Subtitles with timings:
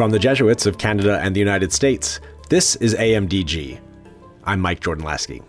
[0.00, 3.78] From the Jesuits of Canada and the United States, this is AMDG.
[4.44, 5.42] I'm Mike Jordan Laskey.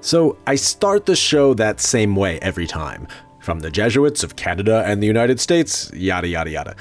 [0.00, 3.08] So, I start the show that same way every time.
[3.40, 6.76] From the Jesuits of Canada and the United States, yada yada yada.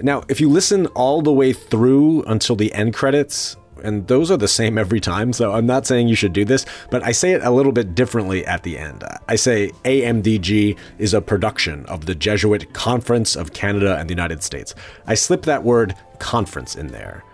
[0.00, 4.36] Now, if you listen all the way through until the end credits, and those are
[4.36, 7.32] the same every time, so I'm not saying you should do this, but I say
[7.32, 9.04] it a little bit differently at the end.
[9.28, 14.42] I say AMDG is a production of the Jesuit Conference of Canada and the United
[14.42, 14.74] States.
[15.06, 17.24] I slip that word conference in there.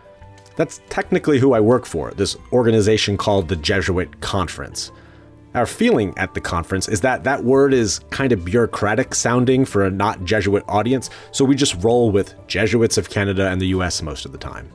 [0.56, 4.90] That's technically who I work for, this organization called the Jesuit Conference.
[5.54, 9.84] Our feeling at the conference is that that word is kind of bureaucratic sounding for
[9.84, 14.02] a not Jesuit audience, so we just roll with Jesuits of Canada and the US
[14.02, 14.70] most of the time.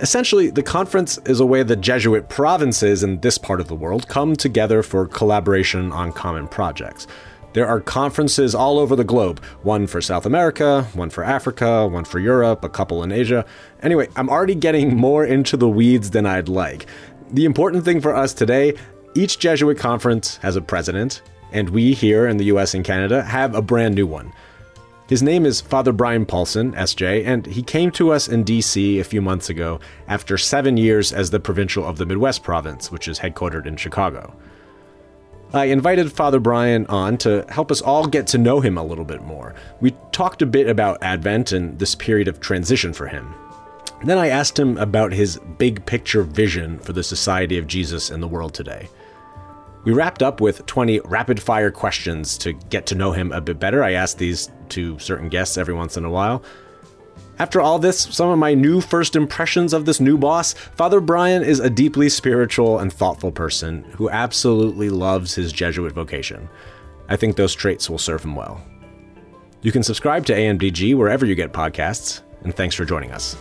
[0.00, 4.08] Essentially, the conference is a way the Jesuit provinces in this part of the world
[4.08, 7.06] come together for collaboration on common projects.
[7.52, 12.04] There are conferences all over the globe one for South America, one for Africa, one
[12.04, 13.44] for Europe, a couple in Asia.
[13.84, 16.86] Anyway, I'm already getting more into the weeds than I'd like.
[17.30, 18.74] The important thing for us today
[19.14, 23.54] each Jesuit conference has a president, and we here in the US and Canada have
[23.54, 24.32] a brand new one.
[25.06, 29.04] His name is Father Brian Paulson, SJ, and he came to us in DC a
[29.04, 33.18] few months ago after seven years as the provincial of the Midwest province, which is
[33.18, 34.34] headquartered in Chicago.
[35.52, 39.04] I invited Father Brian on to help us all get to know him a little
[39.04, 39.54] bit more.
[39.82, 43.34] We talked a bit about Advent and this period of transition for him.
[44.04, 48.20] Then I asked him about his big picture vision for the Society of Jesus in
[48.20, 48.88] the world today.
[49.84, 53.60] We wrapped up with 20 rapid fire questions to get to know him a bit
[53.60, 53.84] better.
[53.84, 56.42] I ask these to certain guests every once in a while.
[57.38, 61.42] After all this, some of my new first impressions of this new boss, Father Brian
[61.42, 66.48] is a deeply spiritual and thoughtful person who absolutely loves his Jesuit vocation.
[67.08, 68.64] I think those traits will serve him well.
[69.62, 73.36] You can subscribe to AMDG wherever you get podcasts, and thanks for joining us.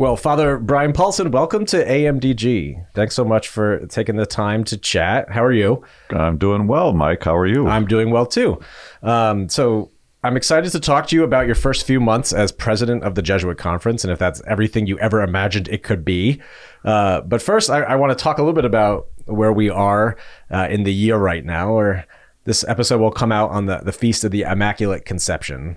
[0.00, 2.86] Well, Father Brian Paulson, welcome to AMDG.
[2.94, 5.30] Thanks so much for taking the time to chat.
[5.30, 5.84] How are you?
[6.08, 7.22] I'm doing well, Mike.
[7.22, 7.68] How are you?
[7.68, 8.58] I'm doing well too.
[9.02, 9.90] Um, so,
[10.24, 13.20] I'm excited to talk to you about your first few months as president of the
[13.20, 16.40] Jesuit Conference and if that's everything you ever imagined it could be.
[16.82, 20.16] Uh, but first, I, I want to talk a little bit about where we are
[20.50, 22.06] uh, in the year right now, or
[22.44, 25.76] this episode will come out on the, the Feast of the Immaculate Conception,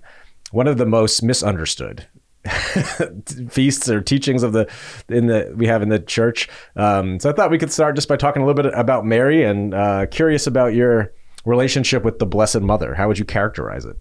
[0.52, 2.08] one of the most misunderstood
[3.50, 4.70] feasts or teachings of the
[5.08, 6.50] in the we have in the church.
[6.76, 9.44] Um, so I thought we could start just by talking a little bit about Mary
[9.44, 11.14] and uh, curious about your
[11.46, 12.96] relationship with the Blessed Mother.
[12.96, 13.98] How would you characterize it?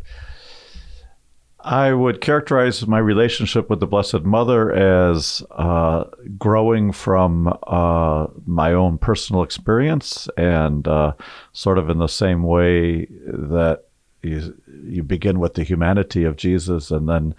[1.64, 6.04] I would characterize my relationship with the Blessed Mother as uh,
[6.36, 11.12] growing from uh, my own personal experience and uh,
[11.52, 13.84] sort of in the same way that
[14.22, 17.34] you, you begin with the humanity of Jesus and then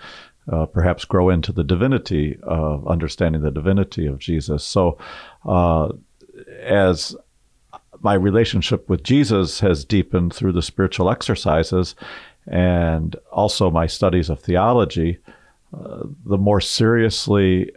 [0.51, 4.63] uh, perhaps grow into the divinity of understanding the divinity of Jesus.
[4.63, 4.97] So,
[5.45, 5.89] uh,
[6.61, 7.15] as
[8.01, 11.95] my relationship with Jesus has deepened through the spiritual exercises
[12.47, 15.19] and also my studies of theology,
[15.73, 17.71] uh, the more seriously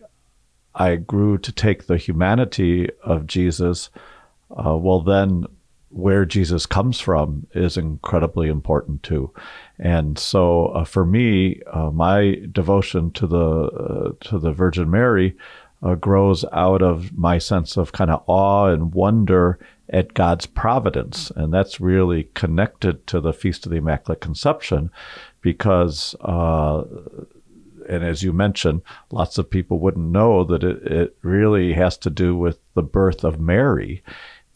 [0.75, 3.91] I grew to take the humanity of Jesus,
[4.51, 5.47] uh, well, then
[5.91, 9.33] where Jesus comes from is incredibly important too.
[9.79, 15.37] And so, uh, for me, uh, my devotion to the uh, to the Virgin Mary
[15.83, 19.59] uh, grows out of my sense of kind of awe and wonder
[19.89, 24.91] at God's providence, and that's really connected to the Feast of the Immaculate Conception,
[25.41, 26.15] because.
[26.21, 26.85] Uh,
[27.89, 28.83] and as you mentioned,
[29.13, 33.23] lots of people wouldn't know that it, it really has to do with the birth
[33.23, 34.03] of Mary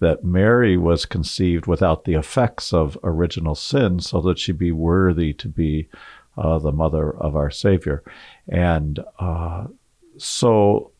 [0.01, 5.33] that Mary was conceived without the effects of original sin so that she be worthy
[5.35, 5.89] to be
[6.37, 8.03] uh, the mother of our Savior.
[8.49, 9.67] And uh,
[10.17, 10.93] so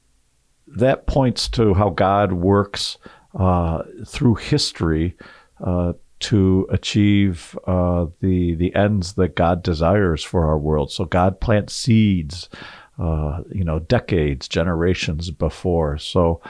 [0.67, 2.99] that points to how God works
[3.35, 5.17] uh, through history
[5.65, 10.93] uh, to achieve uh, the, the ends that God desires for our world.
[10.93, 12.49] So God plants seeds.
[12.99, 15.97] Uh, you know, decades, generations before.
[15.97, 16.43] So,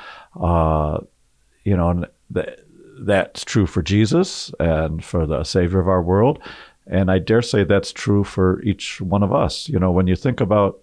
[1.62, 2.60] you know, that
[3.00, 6.38] that's true for Jesus and for the Savior of our world.
[6.86, 9.68] And I dare say that's true for each one of us.
[9.68, 10.80] You know, when you think about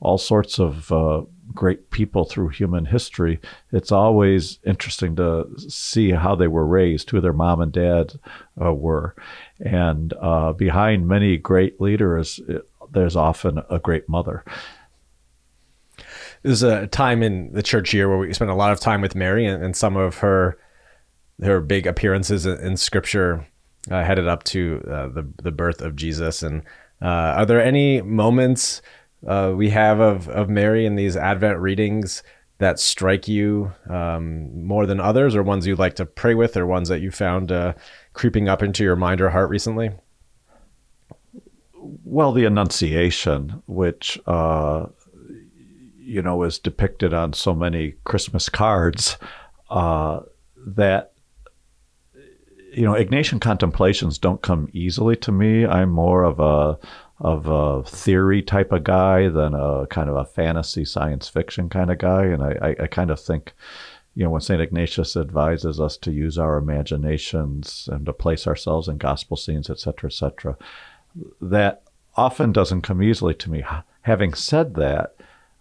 [0.00, 1.22] all sorts of uh,
[1.54, 3.40] great people through human history,
[3.70, 8.14] it's always interesting to see how they were raised, who their mom and dad
[8.60, 9.14] uh, were.
[9.60, 14.44] And uh, behind many great leaders, it, there's often a great mother.
[16.42, 19.14] There's a time in the church year where we spent a lot of time with
[19.14, 20.58] Mary and, and some of her
[21.42, 23.46] her big appearances in, scripture
[23.90, 26.42] uh, headed up to uh, the the birth of Jesus.
[26.42, 26.62] And
[27.02, 28.82] uh, are there any moments
[29.26, 32.22] uh, we have of of Mary in these Advent readings
[32.58, 36.66] that strike you um, more than others, or ones you'd like to pray with, or
[36.66, 37.74] ones that you found uh,
[38.12, 39.90] creeping up into your mind or heart recently?
[41.74, 44.86] Well, the Annunciation, which uh,
[45.98, 49.18] you know is depicted on so many Christmas cards,
[49.68, 51.13] that
[52.74, 55.66] you know Ignatian contemplations don't come easily to me.
[55.66, 56.78] I'm more of a
[57.20, 61.90] of a theory type of guy than a kind of a fantasy science fiction kind
[61.90, 63.54] of guy, and I, I, I kind of think
[64.14, 64.60] you know, when St.
[64.60, 69.80] Ignatius advises us to use our imaginations and to place ourselves in gospel scenes, et
[69.80, 70.56] cetera, et cetera,
[71.40, 71.82] that
[72.16, 73.64] often doesn't come easily to me.
[74.02, 75.16] Having said that,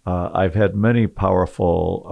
[0.06, 2.06] uh, I've had many powerful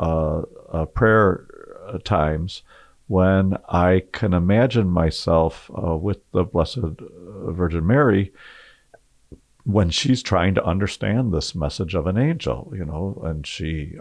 [0.74, 1.48] uh, uh, prayer
[1.88, 2.64] uh, times
[3.12, 8.32] when I can imagine myself uh, with the Blessed uh, Virgin Mary
[9.66, 13.98] when she's trying to understand this message of an angel, you know, and she,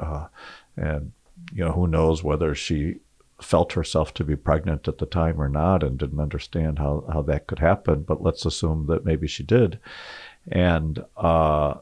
[0.77, 1.11] and
[1.53, 3.01] you know, who knows whether she
[3.43, 7.21] felt herself to be pregnant at the time or not and didn't understand how, how
[7.21, 9.81] that could happen, but let's assume that maybe she did.
[10.53, 11.75] And, uh,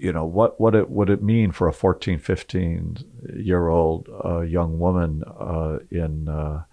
[0.00, 2.98] you know, what, what it would it mean for a 14, 15
[3.36, 6.64] year old uh, young woman uh, in, uh,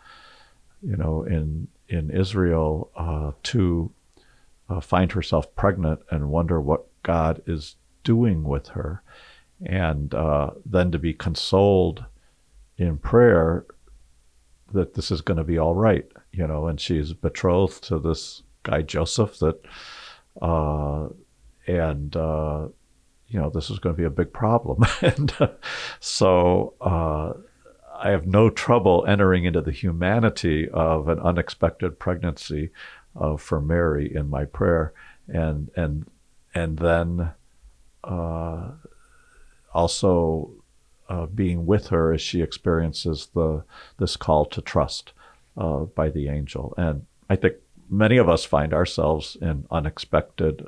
[0.82, 3.92] you know, in, in Israel uh, to
[4.70, 9.02] uh, find herself pregnant and wonder what God is doing with her?
[9.64, 12.06] and uh, then to be consoled
[12.78, 13.66] in prayer
[14.74, 16.68] that this is going to be all right, you know.
[16.68, 19.62] And she's betrothed to this guy Joseph that,
[21.68, 22.16] and
[23.28, 25.48] you know, this is going to be a big problem, and uh,
[26.00, 26.74] so.
[26.82, 27.34] Uh,
[27.98, 32.72] I have no trouble entering into the humanity of an unexpected pregnancy
[33.20, 34.94] uh, for Mary in my prayer,
[35.28, 36.06] and and
[36.54, 37.32] and then
[38.04, 38.72] uh,
[39.74, 40.52] also
[41.10, 43.64] uh, being with her as she experiences the
[43.98, 45.14] this call to trust
[45.58, 46.74] uh, by the angel.
[46.78, 47.56] And I think
[47.90, 50.66] many of us find ourselves in unexpected,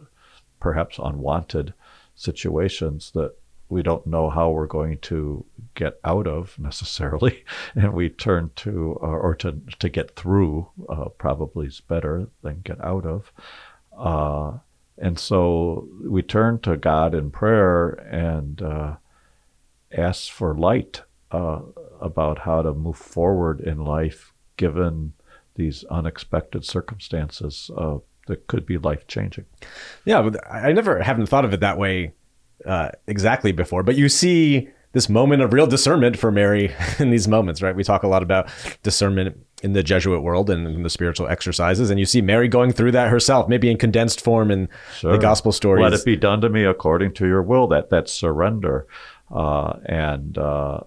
[0.60, 1.74] perhaps unwanted
[2.18, 3.34] situations that
[3.70, 8.98] we don't know how we're going to get out of necessarily, and we turn to
[9.02, 13.32] uh, or to to get through uh, probably is better than get out of.
[13.98, 14.60] Uh,
[14.98, 18.96] and so we turn to God in prayer and uh,
[19.96, 21.62] ask for light uh,
[22.02, 25.14] about how to move forward in life given
[25.56, 29.46] these unexpected circumstances uh, that could be life changing.
[30.06, 32.14] Yeah, I never haven't thought of it that way
[32.66, 37.28] uh, exactly before, but you see this moment of real discernment for Mary in these
[37.28, 37.76] moments, right?
[37.76, 38.50] We talk a lot about
[38.84, 42.72] discernment in the Jesuit world and in the spiritual exercises, and you see Mary going
[42.72, 45.12] through that herself, maybe in condensed form in sure.
[45.12, 45.84] the gospel stories.
[45.84, 47.68] Let it be done to me according to your will.
[47.68, 48.88] That that surrender,
[49.32, 50.82] uh, and uh,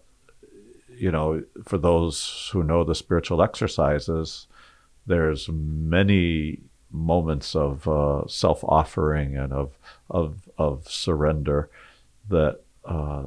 [0.97, 4.47] you know, for those who know the spiritual exercises,
[5.07, 6.61] there's many
[6.91, 9.79] moments of uh, self-offering and of
[10.09, 11.71] of of surrender
[12.29, 13.25] that uh,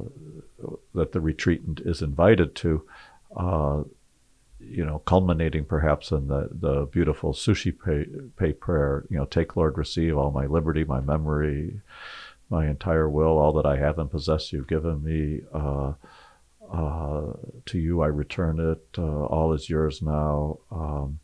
[0.94, 2.86] that the retreatant is invited to
[3.36, 3.82] uh,
[4.60, 7.72] you know, culminating perhaps in the, the beautiful sushi
[8.36, 11.80] pay prayer, you know, take Lord, receive all my liberty, my memory,
[12.50, 15.42] my entire will, all that I have and possess you've given me.
[15.52, 15.94] Uh,
[16.72, 17.34] uh,
[17.66, 18.82] to you I return it.
[18.96, 20.58] Uh, all is yours now.
[20.70, 21.18] Um,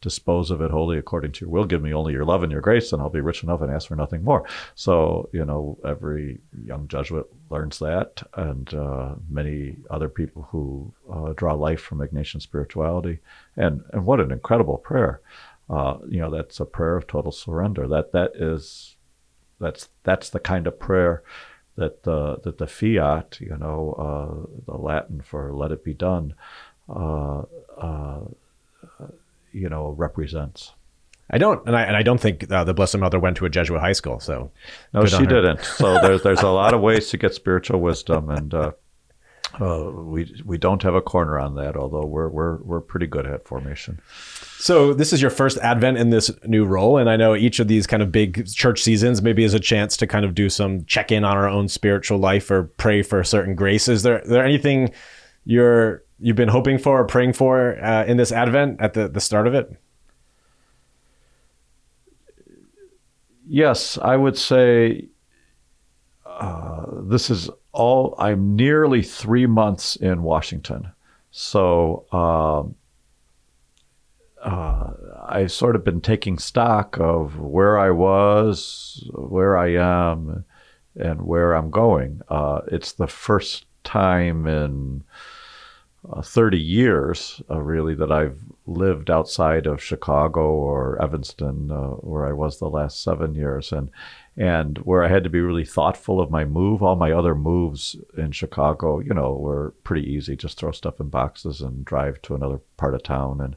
[0.00, 1.64] dispose of it wholly according to your will.
[1.64, 3.88] Give me only your love and your grace, and I'll be rich enough and ask
[3.88, 4.44] for nothing more.
[4.74, 11.32] So, you know, every young Jesuit learns that, and uh, many other people who uh,
[11.34, 13.20] draw life from Ignatian spirituality.
[13.56, 15.20] And, and what an incredible prayer.
[15.68, 17.88] Uh, you know, that's a prayer of total surrender.
[17.88, 18.96] That that is,
[19.58, 21.22] that's that's the kind of prayer
[21.76, 26.34] that the that the fiat, you know, uh, the Latin for "Let it be done,"
[26.88, 27.42] uh,
[27.78, 28.20] uh,
[29.52, 30.72] you know represents.
[31.28, 33.50] I don't, and I and I don't think uh, the Blessed Mother went to a
[33.50, 34.20] Jesuit high school.
[34.20, 34.52] So
[34.92, 35.60] no, she didn't.
[35.60, 38.72] So there's there's a lot of ways to get spiritual wisdom, and uh,
[39.60, 41.76] uh, we we don't have a corner on that.
[41.76, 44.00] Although we're we're we're pretty good at formation.
[44.58, 47.66] So this is your first Advent in this new role, and I know each of
[47.66, 50.84] these kind of big church seasons maybe is a chance to kind of do some
[50.84, 53.88] check in on our own spiritual life or pray for certain grace.
[53.88, 54.92] Is there is there anything
[55.44, 59.20] you're you've been hoping for or praying for uh, in this Advent at the, the
[59.20, 59.70] start of it?
[63.48, 65.08] Yes, I would say
[66.24, 68.14] uh, this is all.
[68.18, 70.90] I'm nearly three months in Washington,
[71.30, 72.74] so um,
[74.42, 74.92] uh,
[75.28, 80.44] I've sort of been taking stock of where I was, where I am,
[80.96, 82.22] and where I'm going.
[82.28, 85.04] Uh, it's the first time in
[86.12, 92.26] uh, 30 years, uh, really, that I've lived outside of Chicago or Evanston, uh, where
[92.26, 93.90] I was the last seven years, and
[94.36, 96.82] and where I had to be really thoughtful of my move.
[96.82, 100.36] All my other moves in Chicago, you know, were pretty easy.
[100.36, 103.56] Just throw stuff in boxes and drive to another part of town and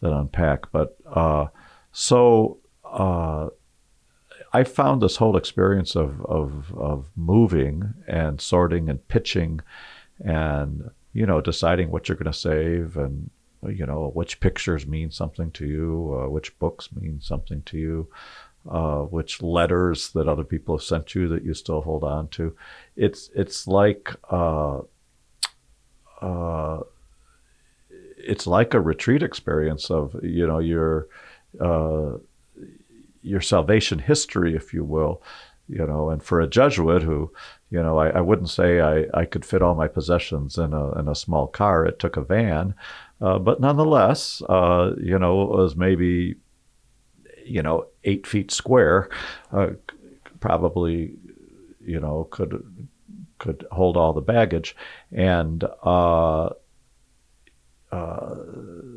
[0.00, 0.70] then unpack.
[0.72, 1.46] But uh,
[1.92, 2.58] so.
[2.84, 3.48] Uh,
[4.52, 9.60] I found this whole experience of, of, of moving and sorting and pitching
[10.20, 13.30] and you know, deciding what you're going to save and,
[13.68, 18.08] you know, which pictures mean something to you, uh, which books mean something to you,
[18.68, 22.54] uh, which letters that other people have sent you that you still hold on to.
[22.96, 24.80] It's, it's like, uh,
[26.20, 26.80] uh
[28.26, 31.08] it's like a retreat experience of, you know, your,
[31.60, 32.12] uh,
[33.22, 35.22] your salvation history, if you will,
[35.68, 37.30] you know, and for a Jesuit who,
[37.74, 40.92] you know, I, I wouldn't say I, I could fit all my possessions in a,
[40.96, 41.84] in a small car.
[41.84, 42.72] It took a van.
[43.20, 46.36] Uh, but nonetheless, uh, you know, it was maybe,
[47.44, 49.08] you know, eight feet square,
[49.52, 49.70] uh,
[50.38, 51.16] probably,
[51.84, 52.62] you know, could
[53.40, 54.76] could hold all the baggage.
[55.10, 56.50] And, uh,
[57.90, 58.34] uh,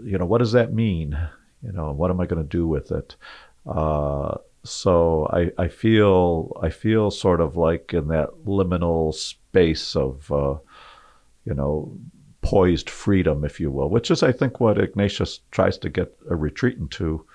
[0.03, 1.17] you know, what does that mean?
[1.63, 3.15] You know, what am I going to do with it?
[4.69, 10.55] So I, I feel I feel sort of like in that liminal space of uh,
[11.45, 11.97] you know
[12.41, 16.35] poised freedom, if you will, which is I think what Ignatius tries to get a
[16.35, 17.25] retreat into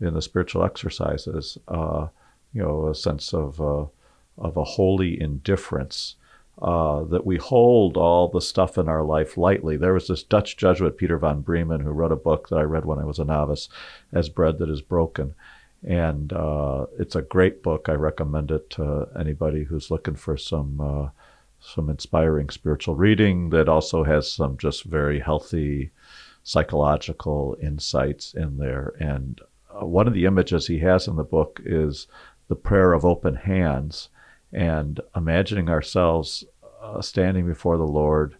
[0.00, 1.58] in the spiritual exercises.
[1.68, 2.08] Uh,
[2.52, 3.86] you know, a sense of uh,
[4.38, 6.16] of a holy indifference.
[6.60, 9.78] Uh, that we hold all the stuff in our life lightly.
[9.78, 12.84] There was this Dutch Jesuit, Peter van Breemen, who wrote a book that I read
[12.84, 13.70] when I was a novice,
[14.12, 15.34] As Bread That Is Broken
[15.82, 17.88] and uh, it's a great book.
[17.88, 21.08] I recommend it to anybody who's looking for some uh,
[21.60, 25.90] some inspiring spiritual reading that also has some just very healthy
[26.42, 28.94] psychological insights in there.
[28.98, 32.06] And uh, one of the images he has in the book is
[32.48, 34.08] the prayer of open hands
[34.52, 36.44] and imagining ourselves
[36.82, 38.36] uh, standing before the Lord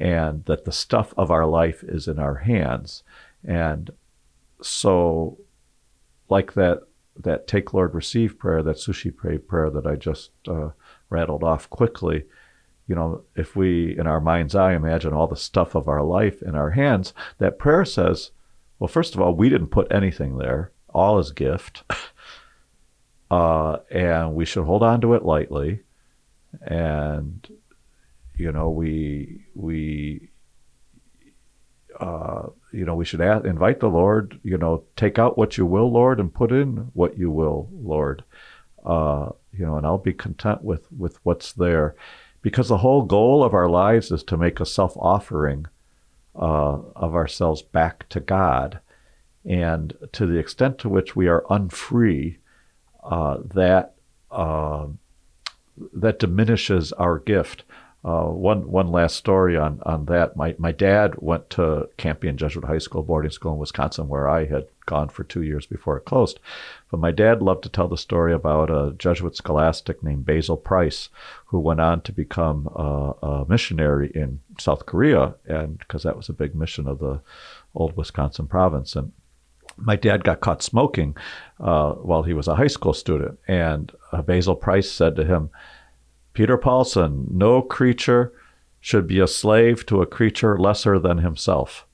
[0.00, 3.02] and that the stuff of our life is in our hands.
[3.44, 3.90] And
[4.62, 5.36] so
[6.32, 6.80] like that
[7.16, 10.70] that take Lord receive prayer, that Suscipe prayer that I just uh,
[11.10, 12.24] rattled off quickly.
[12.88, 16.42] You know, if we in our mind's eye imagine all the stuff of our life
[16.42, 18.30] in our hands, that prayer says,
[18.78, 20.72] well, first of all, we didn't put anything there.
[20.88, 21.84] All is gift.
[23.32, 25.80] Uh, and we should hold on to it lightly.
[26.60, 27.48] And,
[28.36, 30.28] you know, we, we,
[32.00, 35.66] uh, you know, we should ask, invite the Lord, you know, take out what you
[35.66, 38.24] will, Lord, and put in what you will, Lord.
[38.84, 41.94] Uh, you know, and I'll be content with, with what's there.
[42.40, 45.66] Because the whole goal of our lives is to make a self offering
[46.34, 48.80] uh, of ourselves back to God.
[49.44, 52.38] And to the extent to which we are unfree,
[53.04, 53.94] uh, that,
[54.30, 54.86] uh,
[55.92, 57.64] that diminishes our gift.
[58.04, 60.36] Uh, one one last story on on that.
[60.36, 64.46] My my dad went to Campion Jesuit High School boarding school in Wisconsin, where I
[64.46, 66.40] had gone for two years before it closed.
[66.90, 71.10] But my dad loved to tell the story about a Jesuit scholastic named Basil Price,
[71.46, 76.28] who went on to become a, a missionary in South Korea, and because that was
[76.28, 77.20] a big mission of the
[77.72, 78.96] old Wisconsin province.
[78.96, 79.12] And
[79.76, 81.16] my dad got caught smoking
[81.60, 85.50] uh, while he was a high school student, and uh, Basil Price said to him
[86.32, 88.32] Peter Paulson, no creature
[88.80, 91.86] should be a slave to a creature lesser than himself.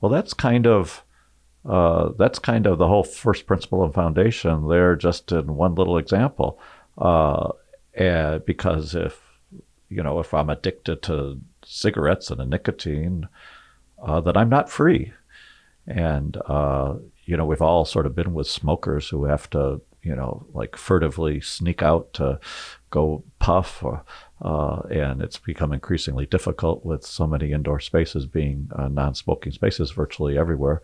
[0.00, 1.04] Well, that's kind of
[1.64, 5.98] uh, that's kind of the whole first principle and foundation there, just in one little
[5.98, 6.58] example.
[6.96, 7.50] Uh,
[7.94, 9.20] and because if
[9.88, 13.28] you know if I'm addicted to cigarettes and a nicotine,
[14.02, 15.12] uh, that I'm not free.
[15.86, 16.94] And uh,
[17.24, 20.76] you know we've all sort of been with smokers who have to you know like
[20.76, 22.40] furtively sneak out to
[22.90, 24.02] go puff, or,
[24.42, 29.90] uh, and it's become increasingly difficult with so many indoor spaces being uh, non-smoking spaces
[29.92, 30.82] virtually everywhere,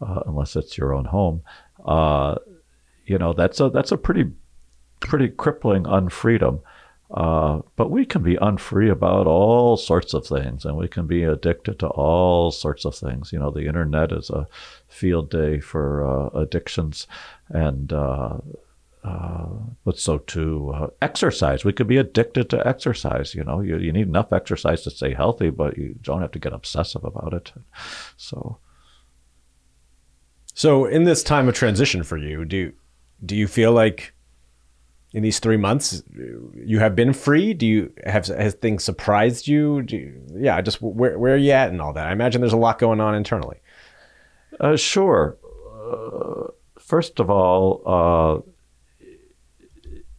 [0.00, 1.42] uh, unless it's your own home.
[1.84, 2.36] Uh,
[3.06, 4.30] you know, that's a that's a pretty
[5.00, 6.60] pretty crippling unfreedom.
[7.10, 11.24] Uh, but we can be unfree about all sorts of things, and we can be
[11.24, 13.32] addicted to all sorts of things.
[13.32, 14.46] You know, the internet is a
[14.88, 17.06] field day for uh, addictions,
[17.48, 18.38] and uh,
[19.84, 21.64] but so too uh, exercise.
[21.64, 23.34] We could be addicted to exercise.
[23.34, 26.38] You know, you, you need enough exercise to stay healthy, but you don't have to
[26.38, 27.52] get obsessive about it.
[28.16, 28.58] So,
[30.54, 32.72] So, in this time of transition for you, do
[33.24, 34.12] do you feel like
[35.12, 36.02] in these three months
[36.54, 37.54] you have been free?
[37.54, 39.84] Do you have has things surprised you?
[39.88, 42.06] You, yeah, just where where are you at and all that?
[42.06, 43.58] I imagine there's a lot going on internally.
[44.60, 45.38] Uh, sure.
[45.80, 48.50] Uh, first of all, uh,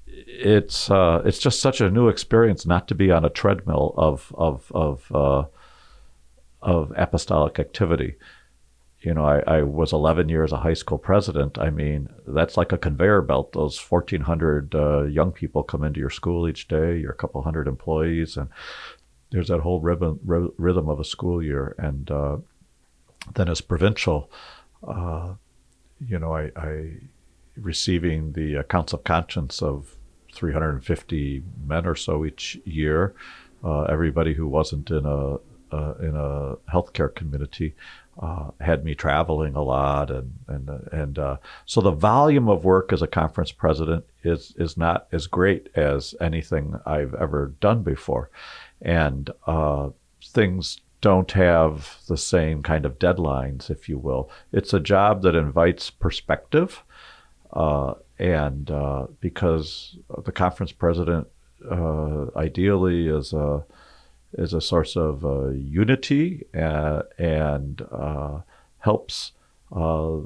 [0.07, 4.33] it's uh, it's just such a new experience not to be on a treadmill of
[4.35, 5.43] of of uh,
[6.61, 8.15] of apostolic activity
[9.01, 11.57] you know, I, I, was 11 years a high school president.
[11.57, 13.53] I mean, that's like a conveyor belt.
[13.53, 16.99] Those 1,400 uh, young people come into your school each day.
[16.99, 18.49] You're a couple hundred employees, and
[19.31, 21.75] there's that whole rhythm, rhythm of a school year.
[21.77, 22.37] And uh,
[23.35, 24.29] then as provincial,
[24.85, 25.35] uh,
[26.05, 26.91] you know, I, I,
[27.55, 29.95] receiving the accounts of conscience of
[30.33, 33.13] 350 men or so each year.
[33.63, 35.37] Uh, everybody who wasn't in a
[35.71, 37.75] uh, in a healthcare community
[38.19, 42.91] uh, had me traveling a lot, and and and uh, so the volume of work
[42.91, 48.29] as a conference president is is not as great as anything I've ever done before,
[48.81, 49.89] and uh,
[50.23, 54.29] things don't have the same kind of deadlines, if you will.
[54.51, 56.83] It's a job that invites perspective,
[57.53, 61.27] uh, and uh, because the conference president
[61.71, 63.63] uh, ideally is a
[64.33, 68.39] is a source of uh, unity uh, and uh,
[68.79, 69.31] helps
[69.71, 70.17] uh,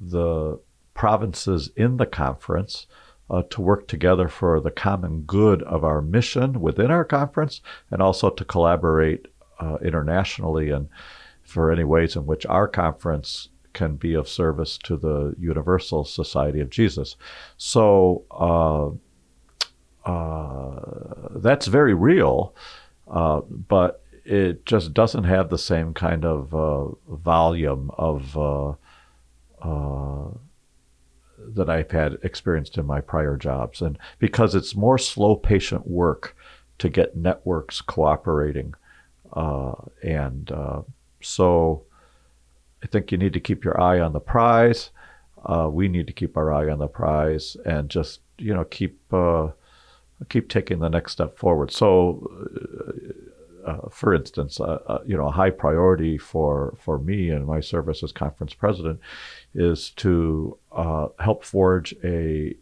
[0.00, 0.58] the
[0.94, 2.86] provinces in the conference
[3.30, 8.02] uh, to work together for the common good of our mission within our conference and
[8.02, 9.26] also to collaborate
[9.60, 10.88] uh, internationally and
[11.42, 16.60] for any ways in which our conference can be of service to the Universal Society
[16.60, 17.16] of Jesus.
[17.56, 18.98] So
[21.34, 22.54] that's very real.
[23.12, 28.70] Uh, but it just doesn't have the same kind of uh, volume of uh,
[29.60, 30.30] uh,
[31.54, 36.34] that I've had experienced in my prior jobs, and because it's more slow, patient work
[36.78, 38.74] to get networks cooperating,
[39.34, 40.50] and
[41.20, 41.84] so
[42.82, 44.90] I think you need to keep your eye on the prize.
[45.68, 48.98] we need to keep our eye on the prize and just you know keep
[50.28, 51.70] keep taking the next step forward.
[51.70, 52.30] So,
[53.66, 57.46] uh, uh, for instance, uh, uh, you know, a high priority for for me and
[57.46, 59.00] my service as conference president
[59.54, 62.56] is to uh, help forge a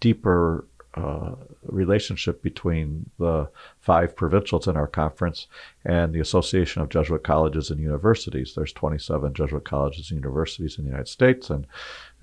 [0.00, 3.48] deeper uh, relationship between the
[3.80, 5.48] five provincials in our conference
[5.84, 8.54] and the Association of Jesuit Colleges and Universities.
[8.54, 11.66] There's 27 Jesuit colleges and universities in the United States, and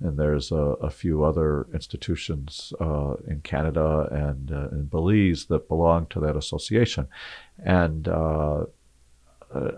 [0.00, 5.68] and there's a, a few other institutions uh, in Canada and uh, in Belize that
[5.68, 7.06] belong to that association.
[7.64, 8.64] And uh,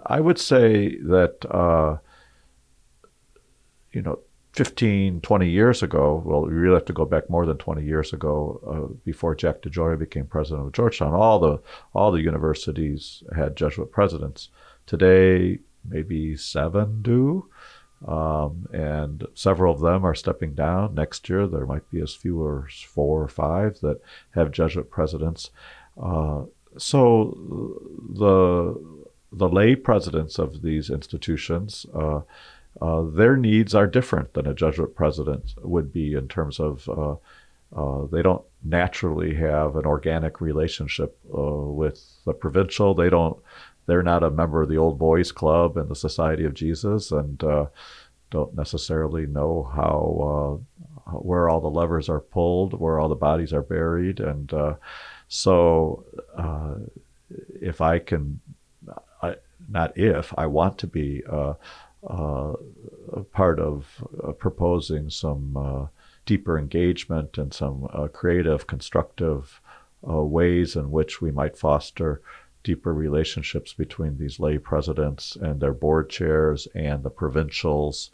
[0.06, 1.98] I would say that uh,
[3.92, 4.20] you know
[4.54, 8.12] 15, 20 years ago, well, we really have to go back more than 20 years
[8.12, 11.58] ago, uh, before Jack DeGioia became president of Georgetown, all the,
[11.92, 14.50] all the universities had Jesuit presidents.
[14.86, 17.48] Today, maybe seven do,
[18.06, 20.94] um, and several of them are stepping down.
[20.94, 24.00] Next year, there might be as few as four or five that
[24.32, 25.50] have Jesuit presidents.
[26.00, 26.44] Uh,
[26.76, 27.36] so
[28.12, 29.04] the
[29.36, 32.20] the lay presidents of these institutions uh,
[32.80, 37.14] uh, their needs are different than a Jesuit president would be in terms of uh,
[37.74, 42.94] uh, they don't naturally have an organic relationship uh, with the provincial.
[42.94, 43.38] They don't.
[43.86, 47.42] They're not a member of the Old Boys Club and the Society of Jesus, and
[47.44, 47.66] uh,
[48.30, 50.60] don't necessarily know how
[51.12, 54.52] where all the levers are pulled, where all the bodies are buried, and
[55.28, 56.04] so
[57.60, 58.40] if I can,
[59.20, 59.36] I,
[59.68, 61.22] not if I want to be
[63.32, 65.86] part of uh, proposing some uh,
[66.26, 69.60] deeper engagement and some creative, constructive
[70.02, 72.20] ways in which we might foster
[72.64, 78.10] deeper relationships between these lay presidents and their board chairs and the provincials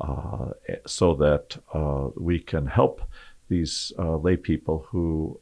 [0.00, 0.46] uh,
[0.86, 3.02] so that uh, we can help
[3.48, 5.38] these uh, lay people who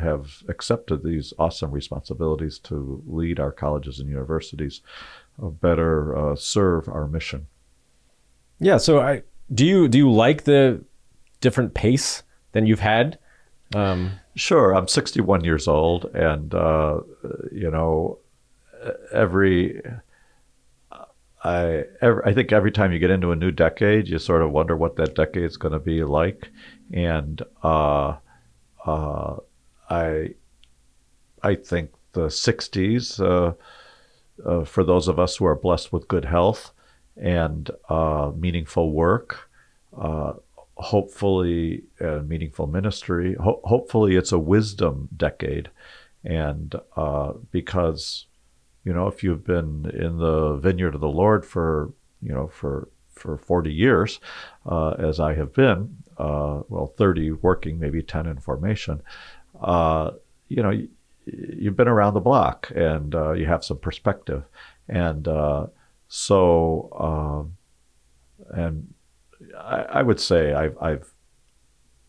[0.00, 4.80] have accepted these awesome responsibilities to lead our colleges and universities
[5.38, 7.46] better uh, serve our mission.
[8.58, 8.76] Yeah.
[8.76, 10.84] So, I do you do you like the
[11.40, 13.18] different pace than you've had?
[13.74, 14.74] Um, sure.
[14.74, 17.00] I'm 61 years old, and uh,
[17.50, 18.18] you know,
[19.12, 19.82] every
[21.44, 24.52] I every, I think every time you get into a new decade, you sort of
[24.52, 26.50] wonder what that decade is going to be like,
[26.92, 28.16] and uh,
[28.86, 29.36] uh,
[29.90, 30.34] I
[31.42, 33.54] I think the 60s uh,
[34.48, 36.72] uh, for those of us who are blessed with good health
[37.16, 39.50] and uh, meaningful work.
[39.96, 40.34] Uh,
[40.76, 43.34] hopefully, meaningful ministry.
[43.34, 45.70] Ho- hopefully, it's a wisdom decade,
[46.24, 46.74] and
[47.50, 48.26] because
[48.84, 52.88] you know, if you've been in the vineyard of the Lord for you know for
[53.14, 54.20] for 40 years,
[54.66, 59.02] uh, as I have been, uh, well, 30 working, maybe 10 in formation,
[59.60, 60.12] uh,
[60.48, 60.72] you know,
[61.24, 64.44] you've been around the block and uh, you have some perspective.
[64.88, 65.66] And uh,
[66.08, 67.56] so, um,
[68.50, 68.92] and
[69.56, 71.12] I, I, would say I've, I've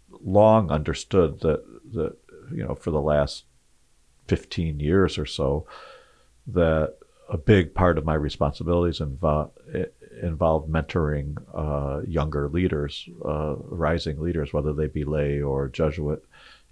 [0.10, 2.18] long understood that, that,
[2.52, 3.46] you know, for the last
[4.28, 5.68] 15 years or so,
[6.48, 6.96] that
[7.30, 9.52] a big part of my responsibilities involve,
[10.22, 16.24] involved mentoring uh, younger leaders, uh, rising leaders, whether they be lay or Jesuit,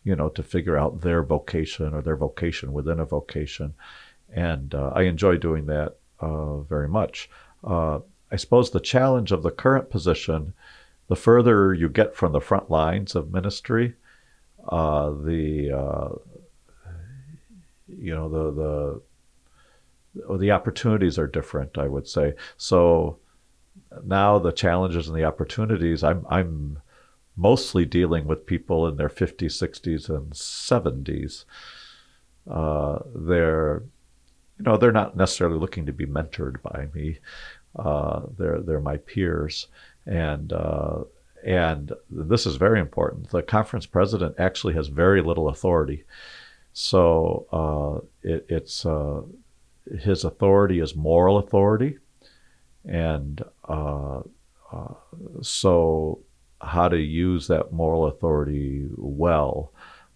[0.04, 3.74] you know, to figure out their vocation or their vocation within a vocation.
[4.34, 7.30] And uh, I enjoy doing that uh, very much.
[7.64, 8.00] Uh,
[8.32, 10.54] I suppose the challenge of the current position,
[11.08, 13.96] the further you get from the front lines of ministry,
[14.68, 16.20] uh, the
[17.88, 19.02] you know the the
[20.14, 22.34] the opportunities are different, I would say.
[22.58, 23.20] So
[24.04, 26.82] now the challenges and the opportunities, I'm I'm
[27.38, 31.46] mostly dealing with people in their 50s, 60s, and 70s.
[32.50, 33.84] Uh, they're
[34.58, 37.20] you know they're not necessarily looking to be mentored by me.
[37.76, 39.68] Uh, they're they're my peers,
[40.06, 41.04] and uh,
[41.46, 43.30] and this is very important.
[43.30, 46.04] The conference president actually has very little authority,
[46.74, 49.22] so uh, it, it's uh,
[50.00, 51.98] his authority is moral authority,
[52.86, 54.22] and uh,
[54.72, 54.94] uh,
[55.42, 56.20] so
[56.62, 59.74] how to use that moral authority well.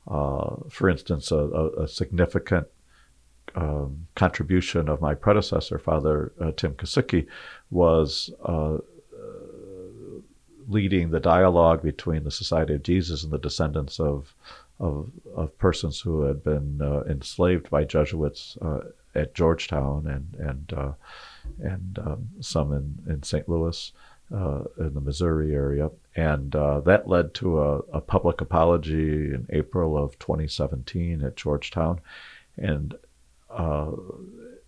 [0.08, 1.38] Uh, for instance, a,
[1.80, 2.68] a significant
[3.56, 7.26] um, contribution of my predecessor, Father uh, Tim Kesicki,
[7.72, 8.78] was uh,
[10.68, 14.36] leading the dialogue between the Society of Jesus and the descendants of
[14.80, 18.80] of, of persons who had been uh, enslaved by Jesuits uh,
[19.16, 20.92] at Georgetown and and uh,
[21.60, 23.48] and um, some in in St.
[23.48, 23.92] Louis.
[24.34, 29.46] Uh, in the Missouri area, and uh, that led to a, a, public apology in
[29.52, 32.02] April of 2017 at Georgetown,
[32.58, 32.96] and
[33.52, 33.92] uh,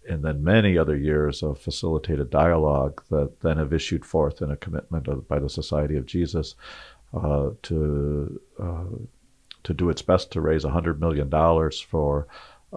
[0.07, 4.57] and then many other years of facilitated dialogue that then have issued forth in a
[4.57, 6.53] commitment of, by the Society of Jesus
[7.15, 8.39] uh, to
[9.67, 11.29] to do its best to raise $100 million
[11.89, 12.25] for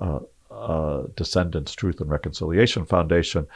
[0.00, 0.18] uh,
[0.50, 3.46] uh, Descendants Truth and Reconciliation Foundation,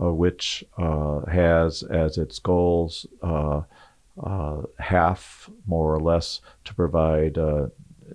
[0.00, 3.62] uh, which uh, has as its goals uh,
[4.22, 7.38] uh, half, more or less, to provide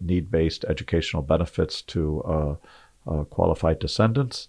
[0.02, 2.58] need based educational benefits to
[3.30, 4.48] qualified descendants.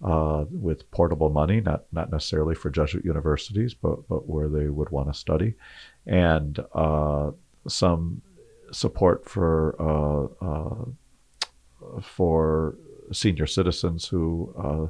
[0.00, 5.08] with portable money, not not necessarily for Jesuit universities, but but where they would want
[5.08, 5.54] to study,
[6.06, 6.58] and
[7.68, 8.22] some
[8.72, 9.74] support for
[12.02, 12.76] for
[13.12, 14.86] senior citizens who uh,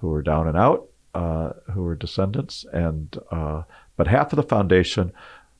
[0.00, 3.62] who are down and out, uh, who are descendants, and uh,
[3.96, 5.12] but half of the foundation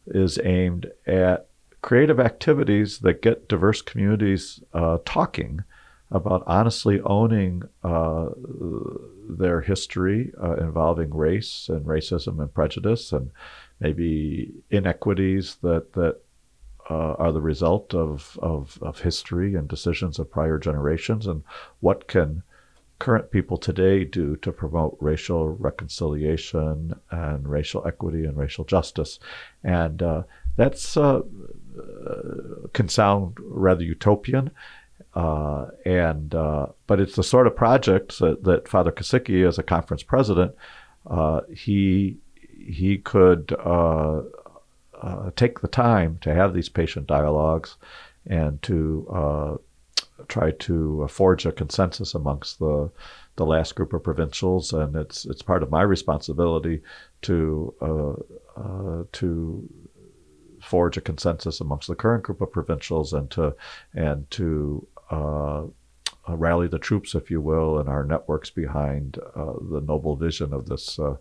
[0.07, 1.47] is aimed at
[1.81, 4.61] creative activities that get diverse communities
[5.05, 5.63] talking
[6.13, 8.29] about honestly owning uh,
[9.29, 13.31] their history uh, involving race and racism and prejudice and
[13.81, 16.21] maybe inequities that that
[16.91, 21.43] uh, are the result of, of, of history and decisions of prior generations, and
[21.81, 22.43] what can
[23.03, 29.19] current people today do to promote racial reconciliation and racial equity and racial justice.
[29.65, 30.23] And uh,
[30.57, 34.53] that's uh, uh can sound rather utopian.
[35.15, 39.65] Uh, and uh, but it's the sort of project that, that Father Kesicki, as a
[39.65, 40.55] conference president,
[41.53, 42.19] he
[42.57, 43.53] he could
[45.03, 47.77] uh, take the time to have these patient dialogues
[48.27, 49.57] and to uh,
[50.29, 52.91] try to forge a consensus amongst the
[53.37, 56.83] the last group of provincials, and it's it's part of my responsibility
[57.23, 59.69] to uh, uh, to
[60.61, 63.55] forge a consensus amongst the current group of provincials and to
[63.95, 65.65] and to uh,
[66.29, 70.67] rally the troops, if you will, and our networks behind uh, the noble vision of
[70.67, 71.17] this uh,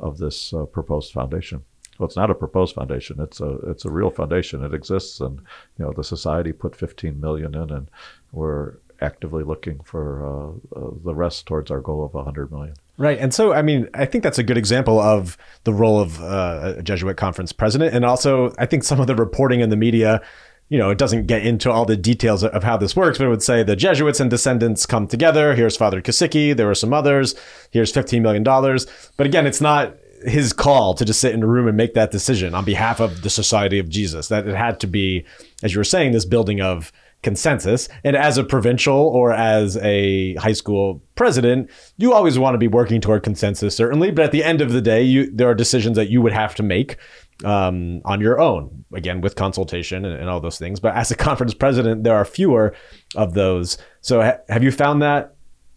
[0.00, 1.64] of this uh, proposed foundation
[1.98, 3.20] well, it's not a proposed foundation.
[3.20, 4.64] It's a it's a real foundation.
[4.64, 5.40] It exists, and
[5.78, 7.90] you know the society put 15 million in, and
[8.32, 12.74] we're actively looking for uh, uh, the rest towards our goal of 100 million.
[12.96, 16.20] Right, and so I mean, I think that's a good example of the role of
[16.22, 19.76] uh, a Jesuit conference president, and also I think some of the reporting in the
[19.76, 20.22] media
[20.70, 23.30] you know, it doesn't get into all the details of how this works, but it
[23.30, 25.54] would say the Jesuits and descendants come together.
[25.54, 26.54] Here's Father Kesicki.
[26.54, 27.34] There were some others.
[27.70, 28.42] Here's $15 million.
[28.44, 32.10] But again, it's not his call to just sit in a room and make that
[32.10, 34.28] decision on behalf of the Society of Jesus.
[34.28, 35.24] That it had to be,
[35.62, 37.88] as you were saying, this building of consensus.
[38.04, 42.68] And as a provincial or as a high school president, you always want to be
[42.68, 44.10] working toward consensus, certainly.
[44.10, 46.54] But at the end of the day, you there are decisions that you would have
[46.56, 46.96] to make
[47.44, 50.80] um, on your own, again with consultation and, and, all those things.
[50.80, 52.74] But as a conference president, there are fewer
[53.14, 53.78] of those.
[54.00, 55.34] So ha- have you found that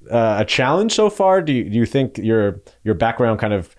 [0.09, 1.41] uh, a challenge so far?
[1.41, 3.75] Do you, do you think your your background kind of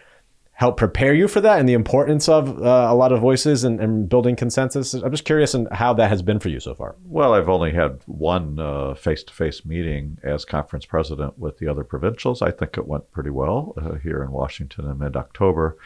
[0.63, 3.81] help prepare you for that and the importance of uh, a lot of voices and,
[3.81, 4.95] and, building consensus?
[4.95, 6.95] I'm just curious on how that has been for you so far.
[7.05, 11.83] Well, I've only had one face to face meeting as conference president with the other
[11.83, 12.43] provincials.
[12.43, 15.77] I think it went pretty well uh, here in Washington in mid October.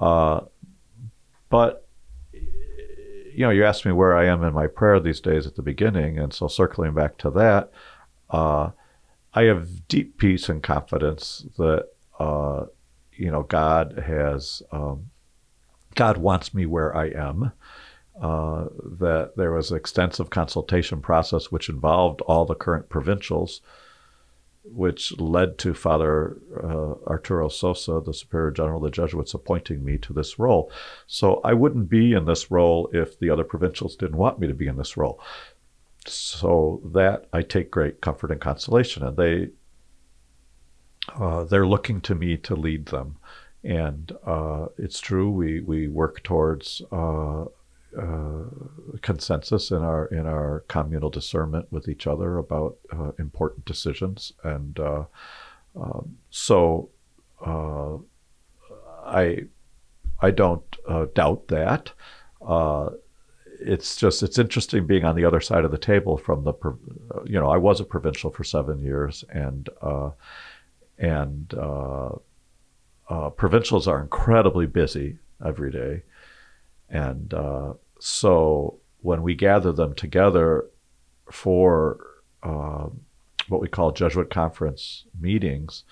[0.00, 0.40] Uh,
[1.50, 1.86] but
[2.32, 5.62] you know, you asked me where I am in my prayer these days at the
[5.62, 7.70] beginning, and so circling back to that,
[8.30, 8.70] uh,
[9.34, 12.66] I have deep peace and confidence that uh,
[13.16, 15.10] you know, God has, um,
[15.94, 17.52] God wants me where I am.
[18.20, 18.66] Uh,
[19.00, 23.60] that there was an extensive consultation process which involved all the current provincials,
[24.62, 29.98] which led to Father uh, Arturo Sosa, the Superior General of the Jesuits, appointing me
[29.98, 30.70] to this role.
[31.08, 34.54] So I wouldn't be in this role if the other provincials didn't want me to
[34.54, 35.20] be in this role.
[36.06, 39.02] So that I take great comfort and consolation.
[39.02, 39.50] And they
[41.18, 43.16] uh, they're looking to me to lead them.
[43.62, 47.44] And uh, it's true, we, we work towards uh,
[47.96, 48.42] uh
[49.02, 54.80] consensus in our in our communal discernment with each other about uh, important decisions, and
[54.80, 55.04] uh,
[55.80, 56.90] um, so
[59.06, 59.44] I
[60.20, 60.64] I don't
[61.14, 61.92] doubt that.
[63.60, 66.54] it's just it's interesting being on the other side of the table from the
[67.26, 69.68] you know I was a provincial for seven years and
[70.98, 72.10] and uh,
[73.08, 76.02] uh, provincials are incredibly busy every day,
[76.88, 80.66] and uh, so when we gather them together
[81.30, 81.98] for
[82.42, 83.00] um,
[83.48, 85.84] what we call Jesuit conference meetings,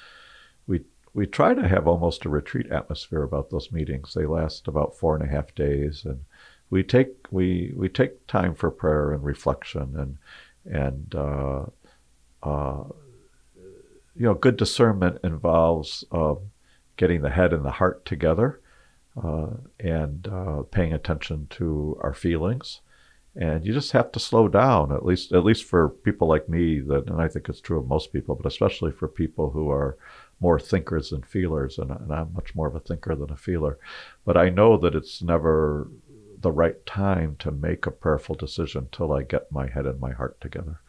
[0.66, 0.82] we
[1.14, 4.14] we try to have almost a retreat atmosphere about those meetings.
[4.14, 6.24] They last about four and a half days, and
[6.70, 10.18] we take we we take time for prayer and reflection and
[10.64, 11.64] and uh,
[12.42, 12.84] uh,
[14.14, 16.35] you know, good discernment involves uh,
[16.96, 18.61] getting the head and the heart together
[19.22, 19.48] uh,
[19.81, 22.81] and uh, paying attention to our feelings.
[23.35, 26.81] And you just have to slow down, at least at least for people like me.
[26.81, 29.96] That, and I think it's true of most people, but especially for people who are
[30.38, 31.79] more thinkers than feelers.
[31.79, 33.79] And, and I'm much more of a thinker than a feeler.
[34.27, 35.88] But I know that it's never
[36.38, 40.12] the right time to make a prayerful decision till I get my head and my
[40.12, 40.81] heart together.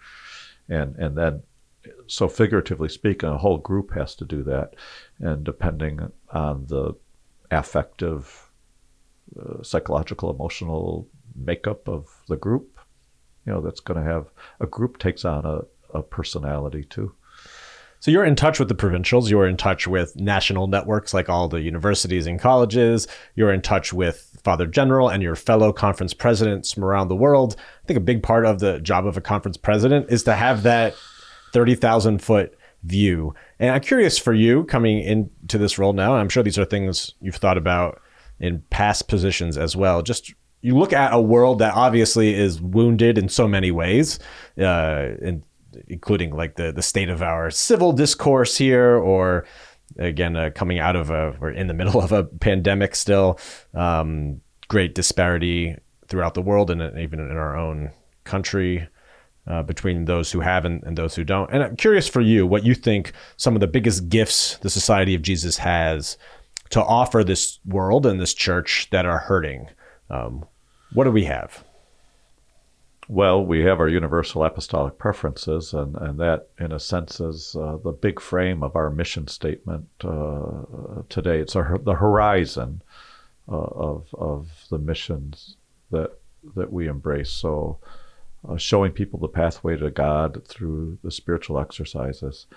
[0.67, 1.43] And and then
[2.07, 4.75] so figuratively speaking, a whole group has to do that,
[5.19, 6.93] and depending on the
[7.51, 8.49] affective,
[9.39, 12.79] uh, psychological, emotional makeup of the group,
[13.45, 14.27] you know, that's going to have
[14.59, 15.61] a group takes on a,
[15.97, 17.13] a personality too.
[17.99, 21.47] So you're in touch with the provincials, you're in touch with national networks like all
[21.47, 26.73] the universities and colleges, you're in touch with Father General and your fellow conference presidents
[26.73, 27.55] from around the world.
[27.83, 30.63] I think a big part of the job of a conference president is to have
[30.63, 30.95] that
[31.53, 33.33] 30,000 foot view.
[33.59, 37.13] And I'm curious for you coming into this role now, I'm sure these are things
[37.21, 38.01] you've thought about
[38.39, 40.01] in past positions as well.
[40.01, 44.19] Just you look at a world that obviously is wounded in so many ways,
[44.57, 45.43] uh, in,
[45.87, 49.45] including like the, the state of our civil discourse here, or
[49.97, 53.39] again, uh, coming out of a, we're in the middle of a pandemic still,
[53.73, 55.75] um, great disparity
[56.07, 57.91] throughout the world and even in our own
[58.23, 58.87] country
[59.47, 61.51] uh, between those who have and, and, those who don't.
[61.51, 65.15] And I'm curious for you what you think some of the biggest gifts the Society
[65.15, 66.17] of Jesus has
[66.69, 69.69] to offer this world and this church that are hurting.
[70.09, 70.45] Um,
[70.93, 71.63] what do we have?
[73.09, 77.77] Well, we have our universal apostolic preferences, and, and that, in a sense, is uh,
[77.83, 80.61] the big frame of our mission statement uh,
[81.09, 81.39] today.
[81.39, 82.81] It's our, the horizon
[83.51, 85.57] uh, of, of the missions
[85.91, 86.11] that,
[86.55, 87.29] that we embrace.
[87.29, 87.79] So,
[88.47, 92.47] uh, showing people the pathway to God through the spiritual exercises,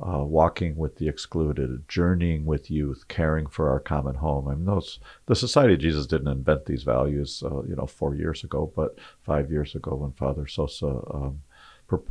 [0.00, 4.48] uh, walking with the excluded, journeying with youth, caring for our common home.
[4.48, 8.14] I mean, those the Society of Jesus didn't invent these values, uh, you know, four
[8.14, 11.42] years ago, but five years ago when Father Sosa um,
[11.86, 12.04] pro-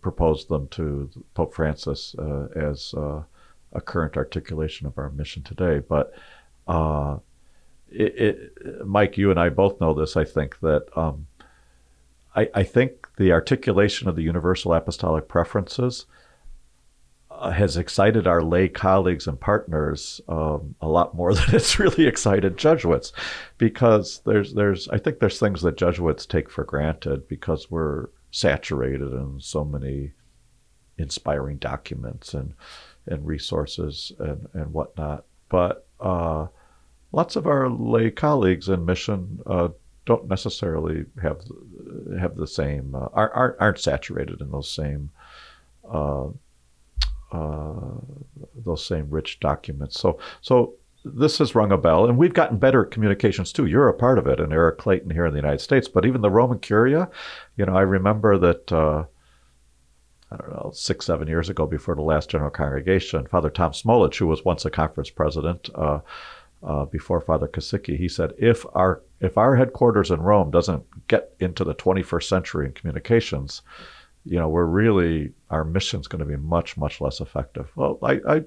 [0.00, 3.22] proposed them to Pope Francis uh, as uh,
[3.72, 5.78] a current articulation of our mission today.
[5.78, 6.12] But
[6.66, 7.18] uh,
[7.90, 10.16] it, it, Mike, you and I both know this.
[10.16, 10.86] I think that.
[10.96, 11.26] Um,
[12.34, 16.06] I, I think the articulation of the universal apostolic preferences
[17.30, 22.06] uh, has excited our lay colleagues and partners um, a lot more than it's really
[22.06, 23.12] excited Jesuits,
[23.58, 29.12] because there's there's I think there's things that Jesuits take for granted because we're saturated
[29.12, 30.12] in so many
[30.98, 32.54] inspiring documents and
[33.06, 35.24] and resources and and whatnot.
[35.48, 36.46] But uh,
[37.12, 39.68] lots of our lay colleagues in mission uh,
[40.04, 41.40] don't necessarily have
[42.18, 45.10] have the same uh, aren't aren't saturated in those same
[45.90, 46.26] uh,
[47.32, 48.00] uh,
[48.64, 50.00] those same rich documents.
[50.00, 53.66] So so this has rung a bell, and we've gotten better at communications too.
[53.66, 55.88] You're a part of it, and Eric Clayton here in the United States.
[55.88, 57.08] But even the Roman Curia,
[57.56, 58.72] you know, I remember that.
[58.72, 59.04] Uh,
[60.30, 64.16] I don't know, six, seven years ago, before the last General Congregation, Father Tom Smolich,
[64.16, 65.98] who was once a conference president, uh,
[66.62, 71.34] uh, before Father Kesicki, he said, if our if our headquarters in Rome doesn't get
[71.38, 73.62] into the 21st century in communications,
[74.24, 77.70] you know, we're really our mission's going to be much much less effective.
[77.76, 78.20] Well, I.
[78.28, 78.42] I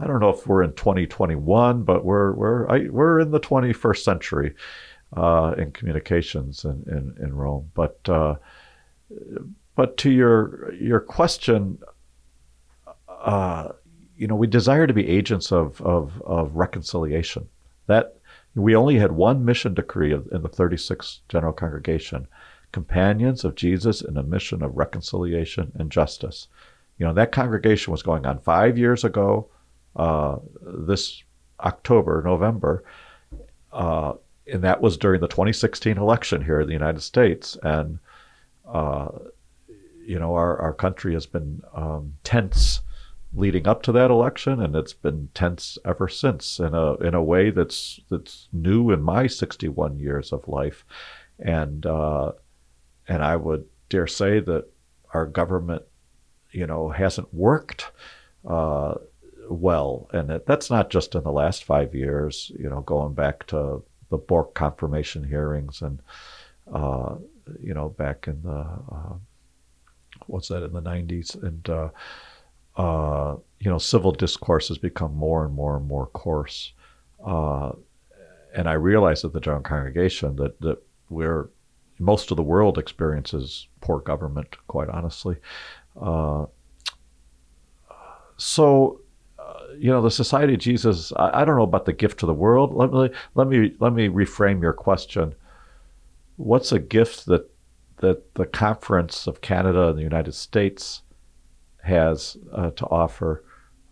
[0.00, 3.98] I don't know if we're in 2021, but we're we're I, we're in the 21st
[3.98, 4.54] century
[5.16, 7.70] uh, in communications in, in, in Rome.
[7.74, 8.36] But uh,
[9.74, 11.78] but to your your question,
[13.08, 13.70] uh,
[14.20, 17.48] you know, we desire to be agents of, of, of reconciliation.
[17.86, 18.16] That
[18.54, 22.28] we only had one mission decree in the 36th General Congregation
[22.70, 26.48] companions of Jesus in a mission of reconciliation and justice.
[26.98, 29.48] You know, that congregation was going on five years ago,
[29.96, 31.24] uh, this
[31.58, 32.84] October, November,
[33.72, 34.12] uh,
[34.46, 37.56] and that was during the 2016 election here in the United States.
[37.62, 37.98] And,
[38.68, 39.08] uh,
[40.04, 42.82] you know, our, our country has been um, tense
[43.32, 47.22] leading up to that election, and it's been tense ever since in a in a
[47.22, 50.84] way that's that's new in my 61 years of life,
[51.38, 52.32] and uh,
[53.08, 54.66] and I would dare say that
[55.12, 55.82] our government,
[56.50, 57.90] you know, hasn't worked.
[58.46, 58.94] Uh,
[59.48, 62.50] well, and it, that's not just in the last five years.
[62.58, 66.02] You know, going back to the Bork confirmation hearings, and
[66.72, 67.16] uh,
[67.60, 69.14] you know, back in the uh,
[70.26, 71.68] what's that in the '90s, and
[72.76, 76.72] uh, you know, civil discourse has become more and more and more coarse.
[77.24, 77.72] Uh,
[78.54, 81.50] and I realize at the General Congregation that, that we're,
[81.98, 85.36] most of the world experiences poor government, quite honestly.
[86.00, 86.46] Uh,
[88.38, 89.00] so,
[89.38, 92.26] uh, you know, the Society of Jesus, I, I, don't know about the gift to
[92.26, 92.72] the world.
[92.72, 95.34] Let me, let me, let me reframe your question.
[96.36, 97.50] What's a gift that,
[97.98, 101.02] that the Conference of Canada and the United States
[101.82, 103.44] has uh, to offer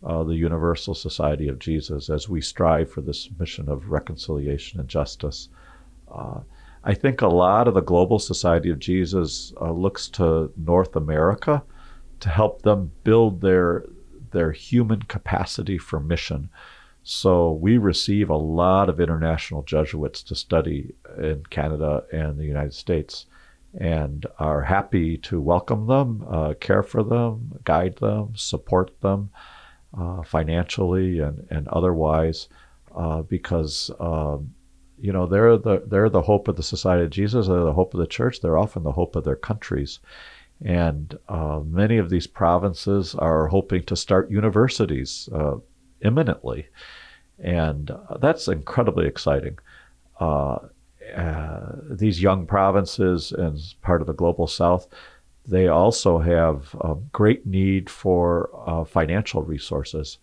[0.04, 4.88] uh, the Universal Society of Jesus as we strive for this mission of reconciliation and
[4.88, 5.48] justice.
[6.12, 6.40] Uh,
[6.84, 11.62] I think a lot of the Global Society of Jesus uh, looks to North America
[12.20, 13.84] to help them build their
[14.30, 16.50] their human capacity for mission.
[17.02, 22.74] So we receive a lot of international Jesuits to study in Canada and the United
[22.74, 23.24] States
[23.78, 29.30] and are happy to welcome them, uh, care for them, guide them, support them
[29.96, 32.48] uh, financially and, and otherwise,
[32.94, 34.52] uh, because um,
[35.00, 37.46] you know they're the they're the hope of the Society of Jesus.
[37.46, 38.40] They're the hope of the church.
[38.40, 40.00] They're often the hope of their countries,
[40.64, 45.56] and uh, many of these provinces are hoping to start universities uh,
[46.00, 46.66] imminently,
[47.38, 49.58] and uh, that's incredibly exciting.
[50.18, 50.58] Uh,
[51.16, 54.88] uh, these young provinces and part of the global south,
[55.46, 60.18] they also have a great need for uh, financial resources.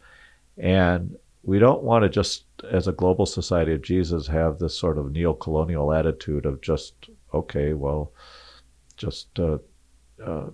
[0.57, 4.97] And we don't want to just, as a global society of Jesus, have this sort
[4.97, 8.11] of neo colonial attitude of just, okay, well,
[8.97, 9.57] just, uh,
[10.23, 10.49] uh,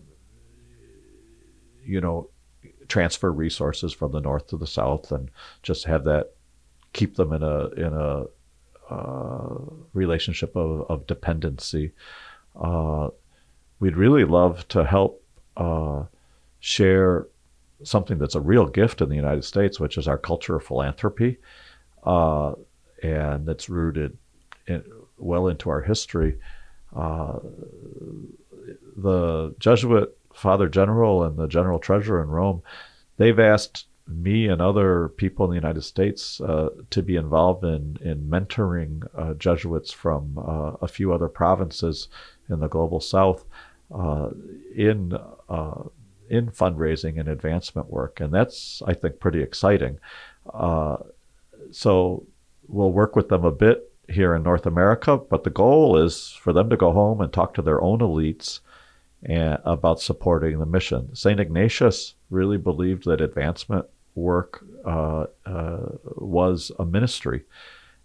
[1.83, 2.29] you know,
[2.87, 5.31] transfer resources from the north to the south and
[5.63, 6.31] just have that
[6.93, 8.25] keep them in a in a
[8.91, 9.55] uh,
[9.93, 11.91] relationship of, of dependency.
[12.59, 13.07] Uh,
[13.79, 15.23] we'd really love to help
[15.57, 16.03] uh,
[16.59, 17.27] share
[17.83, 21.37] something that's a real gift in the United States, which is our culture of philanthropy,
[22.03, 22.53] uh,
[23.01, 24.17] and that's rooted
[24.67, 24.83] in,
[25.17, 26.37] well into our history.
[26.95, 27.39] Uh,
[28.97, 32.61] the Jesuit Father General and the General Treasurer in Rome,
[33.17, 37.97] they've asked me and other people in the United States uh, to be involved in
[38.01, 42.07] in mentoring uh, Jesuits from uh, a few other provinces
[42.49, 43.45] in the global South
[43.93, 44.29] uh,
[44.75, 45.13] in
[45.49, 45.83] uh,
[46.29, 49.99] in fundraising and advancement work, and that's I think pretty exciting.
[50.53, 50.97] Uh,
[51.71, 52.25] so
[52.67, 56.53] we'll work with them a bit here in North America, but the goal is for
[56.53, 58.59] them to go home and talk to their own elites
[59.23, 61.15] about supporting the mission.
[61.15, 61.39] St.
[61.39, 67.43] Ignatius really believed that advancement work uh, uh, was a ministry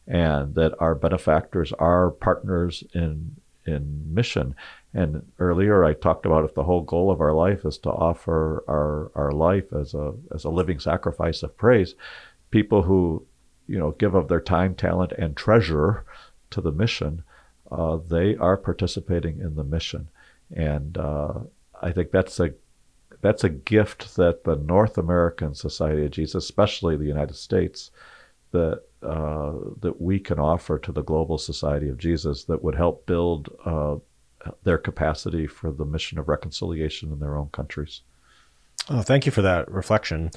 [0.07, 3.37] and that our benefactors are partners in
[3.67, 4.55] in mission.
[4.95, 8.65] And earlier I talked about if the whole goal of our life is to offer
[8.69, 11.95] our, our life as a as a living sacrifice of praise,
[12.51, 13.25] people who
[13.67, 16.05] you know give of their time, talent, and treasure
[16.51, 17.25] to the mission,
[17.71, 20.09] uh, they are participating in the mission,
[20.55, 21.35] and uh,
[21.81, 22.51] I think that's a
[23.23, 27.91] that's a gift that the North American Society of Jesus, especially the United States,
[28.53, 33.07] that uh, that we can offer to the global Society of Jesus that would help
[33.07, 33.97] build uh,
[34.65, 38.03] their capacity for the mission of reconciliation in their own countries.
[38.89, 40.31] Oh, thank you for that reflection.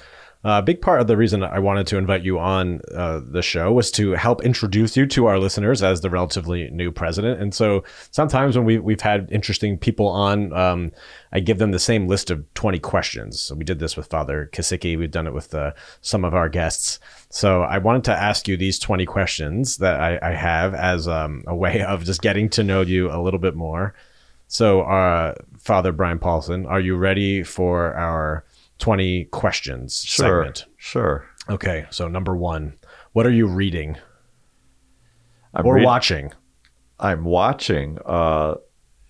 [0.46, 3.42] Uh, a big part of the reason I wanted to invite you on uh, the
[3.42, 7.42] show was to help introduce you to our listeners as the relatively new president.
[7.42, 10.94] And so sometimes when we, we've had interesting people on, um,
[11.34, 13.38] I give them the same list of 20 questions.
[13.42, 14.98] So we did this with Father Kesicki.
[14.98, 17.00] We've done it with uh, some of our guests.
[17.30, 21.44] So I wanted to ask you these 20 questions that I, I have as um,
[21.48, 23.94] a way of just getting to know you a little bit more.
[24.52, 28.44] So, uh, Father Brian Paulson, are you ready for our
[28.80, 30.66] 20 questions Sure, segment?
[30.78, 31.26] sure.
[31.50, 32.74] Okay, so number one,
[33.14, 33.98] what are you reading
[35.54, 36.32] I'm or read- watching?
[37.00, 37.98] I'm watching.
[38.06, 38.56] Uh,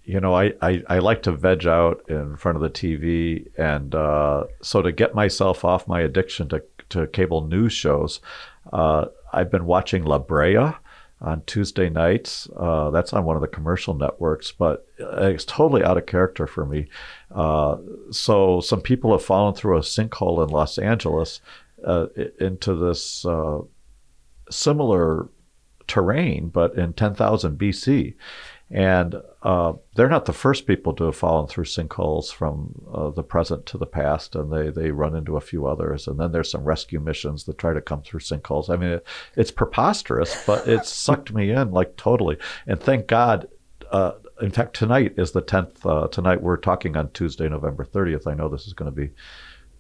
[0.04, 3.94] you know, I, I, I like to veg out in front of the TV, and
[3.94, 8.20] uh, so to get myself off my addiction to, to cable news shows,
[8.74, 10.72] uh, I've been watching La Brea
[11.22, 12.48] on Tuesday nights.
[12.56, 16.66] Uh, that's on one of the commercial networks, but it's totally out of character for
[16.66, 16.88] me.
[17.34, 17.78] Uh,
[18.12, 21.42] so some people have fallen through a sinkhole in Los Angeles
[21.86, 22.08] uh,
[22.40, 23.60] into this uh,
[24.50, 25.30] similar
[25.88, 28.16] terrain, but in 10,000 BC.
[28.72, 33.24] And uh, they're not the first people to have fallen through sinkholes from uh, the
[33.24, 36.08] present to the past, and they, they run into a few others.
[36.08, 38.70] And then there's some rescue missions that try to come through sinkholes.
[38.70, 42.38] I mean, it, it's preposterous, but it sucked me in like totally.
[42.68, 43.48] And thank God.
[43.92, 45.84] Uh, in fact, tonight is the 10th.
[45.84, 48.28] Uh, tonight we're talking on Tuesday, November 30th.
[48.28, 49.12] I know this is going to be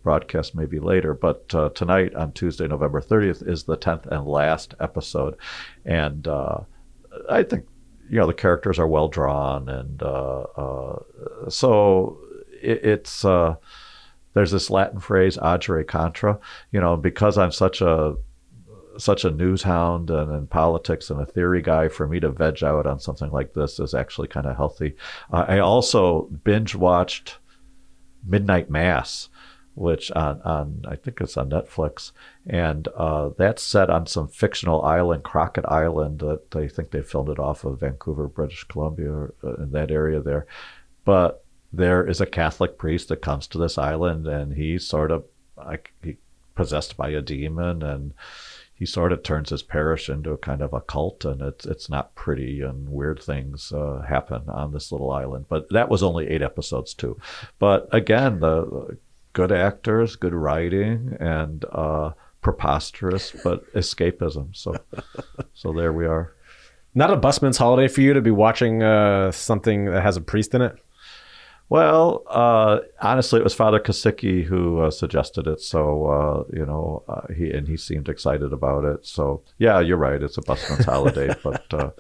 [0.01, 4.73] broadcast maybe later, but uh, tonight on Tuesday, November 30th is the 10th and last
[4.79, 5.35] episode.
[5.85, 6.61] And uh,
[7.29, 7.65] I think,
[8.09, 9.69] you know, the characters are well drawn.
[9.69, 12.19] And uh, uh, so
[12.61, 13.55] it, it's, uh,
[14.33, 16.39] there's this Latin phrase, agere contra,
[16.71, 18.15] you know, because I'm such a,
[18.97, 22.63] such a news hound and in politics and a theory guy for me to veg
[22.63, 24.95] out on something like this is actually kind of healthy.
[25.31, 27.37] I also binge watched
[28.25, 29.29] Midnight Mass,
[29.79, 32.11] which on, on I think it's on Netflix,
[32.45, 37.29] and uh, that's set on some fictional island, Crockett Island, that they think they filmed
[37.29, 40.45] it off of Vancouver, British Columbia, or, uh, in that area there.
[41.05, 45.23] But there is a Catholic priest that comes to this island, and he's sort of
[45.55, 46.17] like he
[46.55, 48.13] possessed by a demon, and
[48.73, 51.89] he sort of turns his parish into a kind of a cult, and it's it's
[51.89, 55.45] not pretty, and weird things uh, happen on this little island.
[55.47, 57.17] But that was only eight episodes too.
[57.59, 58.97] But again, the, the
[59.33, 62.11] good actors, good writing, and uh,
[62.41, 64.55] preposterous, but escapism.
[64.55, 64.75] So,
[65.53, 66.33] so there we are.
[66.95, 70.55] Not a busman's holiday for you to be watching uh, something that has a priest
[70.55, 70.75] in it?
[71.69, 75.61] Well, uh, honestly, it was Father Kesicki who uh, suggested it.
[75.61, 79.05] So uh, you know, uh, he and he seemed excited about it.
[79.05, 80.21] So yeah, you're right.
[80.21, 81.91] It's a busman's holiday, but uh,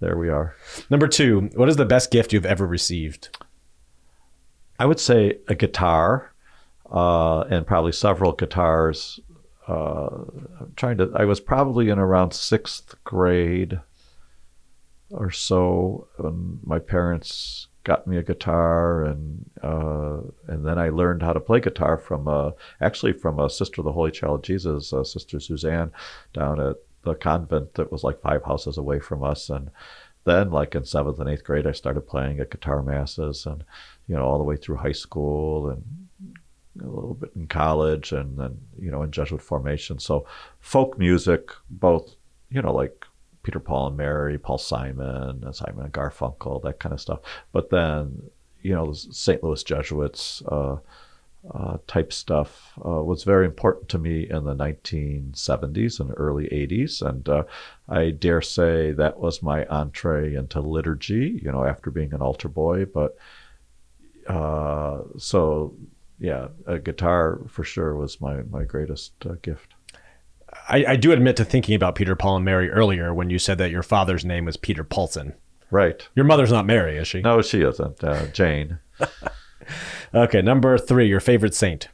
[0.00, 0.56] there we are.
[0.88, 3.36] Number two, what is the best gift you've ever received?
[4.78, 6.32] I would say a guitar,
[6.90, 9.20] uh, and probably several guitars.
[9.66, 10.24] Uh,
[10.60, 11.10] I'm trying to.
[11.14, 13.80] I was probably in around sixth grade
[15.10, 21.22] or so when my parents got me a guitar, and uh, and then I learned
[21.22, 24.90] how to play guitar from uh, actually from a sister of the Holy Child Jesus,
[24.90, 25.92] Sister Suzanne,
[26.32, 29.70] down at the convent that was like five houses away from us, and
[30.24, 33.64] then like in seventh and eighth grade, I started playing at guitar masses, and
[34.06, 36.07] you know all the way through high school and
[36.80, 39.98] a little bit in college, and then you know in Jesuit formation.
[39.98, 40.26] So
[40.60, 42.16] folk music, both
[42.50, 43.04] you know like
[43.42, 47.20] Peter Paul and Mary, Paul Simon, and Simon and Garfunkel, that kind of stuff.
[47.50, 48.22] But then,
[48.60, 49.42] you know, St.
[49.42, 50.76] Louis Jesuits uh,
[51.54, 57.00] uh, type stuff uh, was very important to me in the 1970s and early 80s.
[57.00, 57.44] And uh,
[57.88, 62.48] I dare say that was my entree into liturgy, you know, after being an altar
[62.48, 62.84] boy.
[62.84, 63.16] But
[64.26, 65.74] uh, so,
[66.18, 69.74] yeah, a guitar for sure was my, my greatest uh, gift.
[70.68, 73.58] I, I do admit to thinking about Peter, Paul, and Mary earlier when you said
[73.58, 75.34] that your father's name was Peter Paulson.
[75.70, 76.08] Right.
[76.14, 77.20] Your mother's not Mary, is she?
[77.20, 78.02] No, she isn't.
[78.02, 78.78] Uh, Jane.
[80.14, 81.88] Okay, number three, your favorite saint.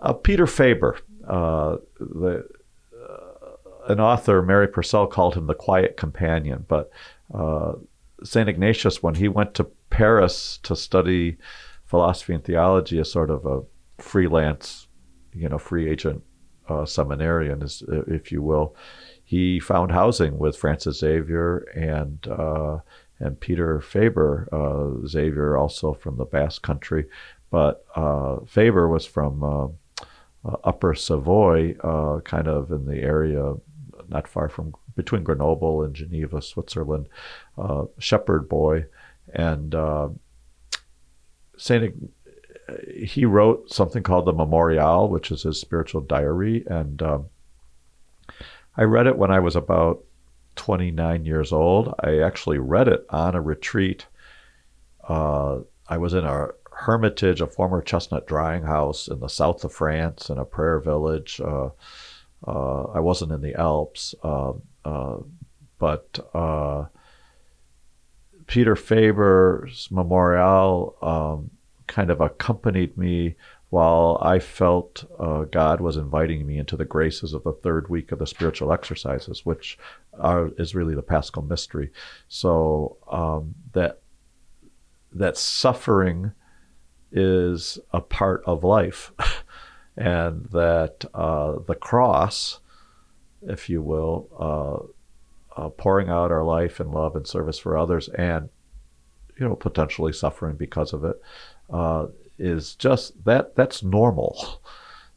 [0.00, 2.48] Uh, Peter Faber, uh, the,
[2.94, 6.64] uh, an author, Mary Purcell called him the quiet companion.
[6.68, 6.90] But
[7.34, 7.72] uh,
[8.22, 8.48] St.
[8.48, 11.36] Ignatius, when he went to Paris to study
[11.88, 13.62] philosophy and theology as sort of a
[14.00, 14.86] freelance,
[15.32, 16.22] you know, free agent
[16.68, 17.66] uh, seminarian,
[18.08, 18.76] if you will,
[19.24, 22.78] he found housing with Francis Xavier and uh,
[23.18, 24.48] and Peter Faber.
[24.52, 27.06] Uh, Xavier also from the Basque Country,
[27.50, 29.66] but uh, Faber was from uh,
[30.48, 31.74] uh, Upper Savoy,
[32.24, 33.54] kind of in the area
[34.08, 37.08] not far from between Grenoble and Geneva, Switzerland.
[37.98, 38.86] shepherd boy,
[39.34, 39.74] and
[41.58, 42.10] Saint
[42.88, 47.26] he wrote something called the Memorial, which is his spiritual diary, and um,
[48.76, 50.04] I read it when I was about
[50.56, 51.94] 29 years old.
[52.00, 54.06] I actually read it on a retreat.
[55.08, 59.72] Uh, I was in a hermitage, a former chestnut drying house in the south of
[59.72, 61.40] France, in a prayer village.
[61.40, 61.70] Uh,
[62.46, 64.52] uh, I wasn't in the Alps, uh,
[64.84, 65.16] uh,
[65.78, 66.84] but uh,
[68.48, 71.50] Peter Faber's memorial um,
[71.86, 73.36] kind of accompanied me
[73.68, 78.10] while I felt uh, God was inviting me into the graces of the third week
[78.10, 79.78] of the spiritual exercises, which
[80.18, 81.90] are, is really the Paschal mystery.
[82.28, 84.00] So um, that
[85.12, 86.32] that suffering
[87.12, 89.12] is a part of life,
[89.96, 92.60] and that uh, the cross,
[93.42, 94.92] if you will, uh,
[95.58, 98.48] uh, pouring out our life in love and service for others, and
[99.38, 101.20] you know potentially suffering because of it,
[101.70, 102.06] uh,
[102.38, 104.62] is just that that's normal.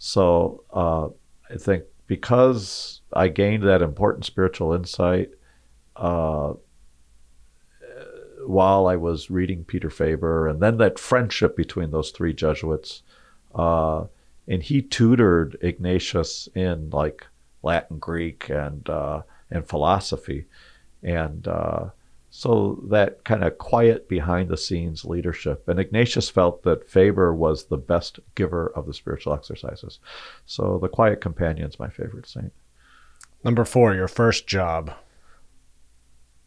[0.03, 1.09] So uh,
[1.53, 5.29] I think because I gained that important spiritual insight
[5.95, 6.53] uh,
[8.47, 13.03] while I was reading Peter Faber, and then that friendship between those three Jesuits,
[13.53, 14.05] uh,
[14.47, 17.27] and he tutored Ignatius in like
[17.61, 19.21] Latin, Greek, and uh,
[19.51, 20.45] and philosophy,
[21.03, 21.89] and uh,
[22.29, 25.67] so that kind of quiet behind the scenes leadership.
[25.67, 29.99] And Ignatius felt that Faber was the best giver of the spiritual exercises.
[30.45, 32.53] So the quiet companion is my favorite saint.
[33.43, 34.93] Number four, your first job.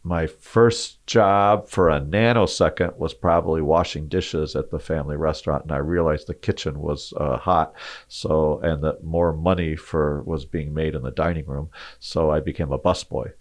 [0.05, 5.71] My first job for a nanosecond was probably washing dishes at the family restaurant, and
[5.71, 7.73] I realized the kitchen was uh, hot,
[8.07, 11.71] so and that more money for was being made in the dining room.
[11.99, 13.33] So I became a busboy,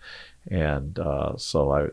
[0.50, 1.88] and uh, so I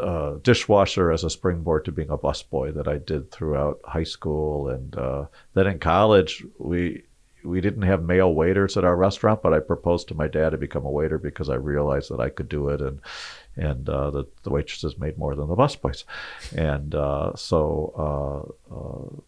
[0.00, 4.68] uh, dishwasher as a springboard to being a busboy that I did throughout high school,
[4.68, 7.02] and uh, then in college we
[7.42, 10.58] we didn't have male waiters at our restaurant, but I proposed to my dad to
[10.58, 13.00] become a waiter because I realized that I could do it, and
[13.56, 16.04] and uh, the, the waitresses made more than the busboys,
[16.54, 19.20] and uh, so uh, uh,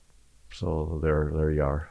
[0.52, 1.88] so there there you are.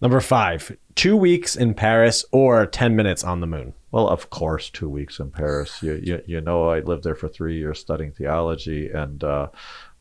[0.00, 3.72] Number five, two weeks in Paris or 10 minutes on the moon.
[3.90, 5.82] Well, of course, two weeks in Paris.
[5.82, 9.48] You, you, you know, I lived there for three years studying theology, and uh,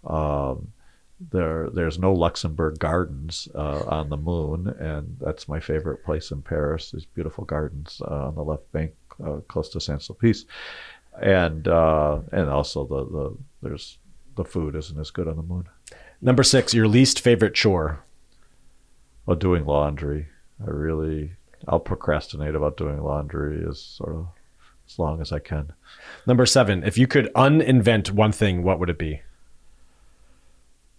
[0.06, 0.74] um,
[1.32, 6.42] there there's no Luxembourg Gardens uh, on the moon, and that's my favorite place in
[6.42, 6.92] Paris.
[6.92, 8.92] These beautiful gardens uh, on the left bank,
[9.26, 10.44] uh, close to Saint Sulpice,
[11.22, 13.98] and uh, and also the, the there's
[14.36, 15.68] the food isn't as good on the moon.
[16.22, 18.04] Number six, your least favorite chore.
[19.26, 20.28] Well, doing laundry.
[20.62, 21.32] I really,
[21.68, 24.28] I'll procrastinate about doing laundry as sort of
[24.88, 25.74] as long as I can.
[26.28, 29.22] Number seven, if you could uninvent one thing, what would it be?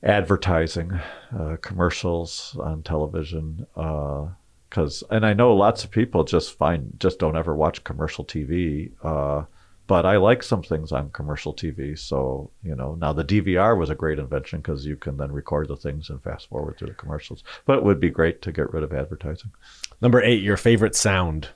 [0.02, 1.00] Advertising,
[1.36, 3.66] uh, commercials on television.
[3.74, 8.24] Because, uh, and I know lots of people just find, just don't ever watch commercial
[8.24, 8.90] TV.
[9.02, 9.44] Uh,
[9.86, 11.96] but I like some things on commercial TV.
[11.96, 15.68] So, you know, now the DVR was a great invention because you can then record
[15.68, 17.44] the things and fast forward through the commercials.
[17.66, 19.52] But it would be great to get rid of advertising.
[20.00, 21.50] Number eight, your favorite sound.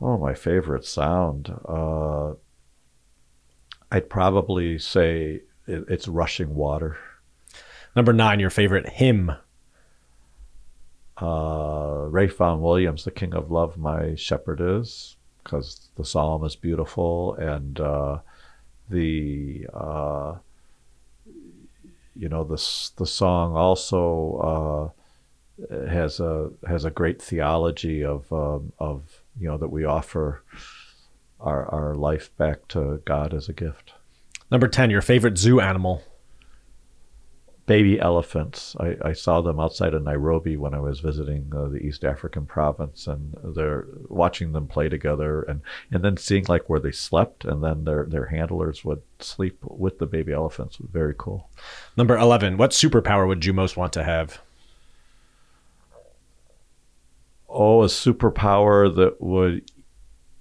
[0.00, 1.54] Oh, my favorite sound.
[1.68, 2.32] Uh,
[3.92, 6.96] I'd probably say it, it's rushing water.
[7.94, 9.32] Number nine, your favorite hymn.
[11.16, 15.14] Uh, Ralph Vaughan Williams, The King of Love, My Shepherd Is
[15.44, 18.18] because the psalm is beautiful and uh,
[18.88, 20.34] the uh,
[22.16, 22.56] you know the
[22.96, 24.92] the song also
[25.60, 30.42] uh, has a has a great theology of um, of you know that we offer
[31.40, 33.92] our our life back to God as a gift.
[34.50, 36.02] Number ten, your favorite zoo animal.
[37.66, 38.76] Baby elephants.
[38.78, 42.46] I, I, saw them outside of Nairobi when I was visiting uh, the East African
[42.46, 47.44] province, and they're watching them play together, and, and then seeing like where they slept,
[47.44, 50.76] and then their their handlers would sleep with the baby elephants.
[50.76, 51.48] very cool.
[51.96, 52.56] Number eleven.
[52.56, 54.40] What superpower would you most want to have?
[57.48, 59.70] Oh, a superpower that would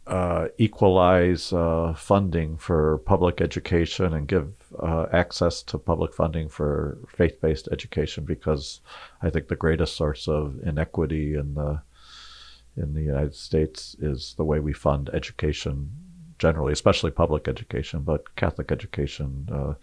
[0.07, 6.97] uh, equalize uh, funding for public education and give uh, access to public funding for
[7.07, 8.81] faith-based education because
[9.21, 11.81] I think the greatest source of inequity in the
[12.75, 15.91] in the United States is the way we fund education
[16.39, 19.73] generally, especially public education, but Catholic education uh,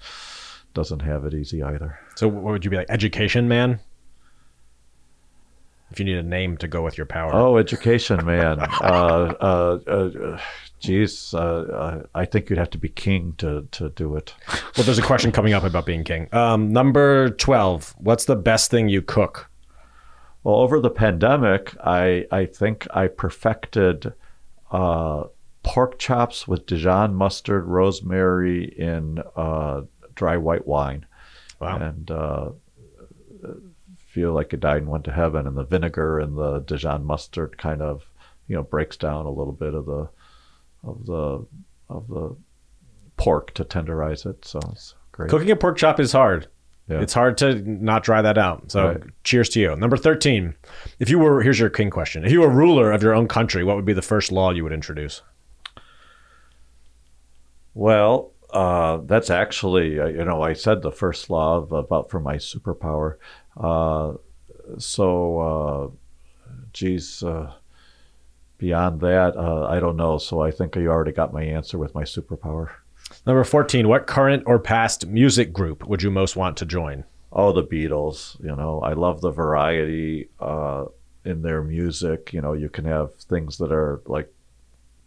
[0.75, 1.99] doesn't have it easy either.
[2.17, 3.81] So, what would you be like, education man?
[5.91, 7.35] If you need a name to go with your power.
[7.35, 8.61] Oh, education, man.
[8.81, 10.41] uh, uh, uh,
[10.79, 14.35] geez, uh, uh, I think you'd have to be king to to do it.
[14.77, 16.29] well, there's a question coming up about being king.
[16.33, 17.95] Um, number twelve.
[17.99, 19.51] What's the best thing you cook?
[20.43, 24.13] Well, over the pandemic, I I think I perfected
[24.71, 25.25] uh,
[25.63, 29.23] pork chops with Dijon mustard, rosemary, in
[30.15, 31.07] dry white wine.
[31.61, 31.79] Wow.
[31.79, 32.11] And
[34.11, 37.57] feel like you died and went to heaven, and the vinegar and the Dijon mustard
[37.59, 38.05] kind of
[38.49, 40.09] you know breaks down a little bit of the
[40.83, 41.47] of the
[41.89, 42.37] of the
[43.17, 44.45] pork to tenderize it.
[44.45, 45.31] So it's great.
[45.31, 46.49] Cooking a pork chop is hard.
[46.89, 47.01] Yeah.
[47.01, 48.73] It's hard to not dry that out.
[48.73, 49.03] So right.
[49.23, 49.77] cheers to you.
[49.77, 50.57] Number 13.
[50.99, 52.25] If you were here's your king question.
[52.25, 54.65] If you were ruler of your own country, what would be the first law you
[54.65, 55.23] would introduce?
[57.75, 62.21] Well, uh, that's actually, uh, you know, I said the first law of, about for
[62.21, 63.17] my superpower.
[63.57, 64.15] Uh,
[64.79, 67.53] so, uh, geez, uh,
[68.59, 70.19] beyond that, uh, I don't know.
[70.19, 72.71] So I think you already got my answer with my superpower.
[73.27, 77.05] Number 14, what current or past music group would you most want to join?
[77.33, 78.41] Oh, the Beatles.
[78.43, 80.87] You know, I love the variety uh,
[81.25, 82.33] in their music.
[82.33, 84.33] You know, you can have things that are like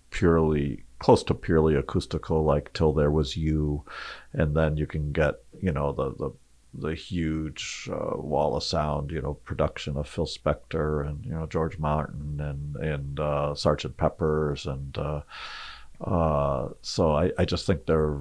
[0.10, 3.84] purely close to purely acoustical, like Till There Was You,
[4.32, 6.32] and then you can get, you know, the, the
[6.76, 11.45] the huge uh, wall of sound, you know, production of Phil Spector and you know
[11.45, 15.22] George Martin and and uh, Sergeant Pepper's and uh,
[16.01, 18.20] uh so I, I just think their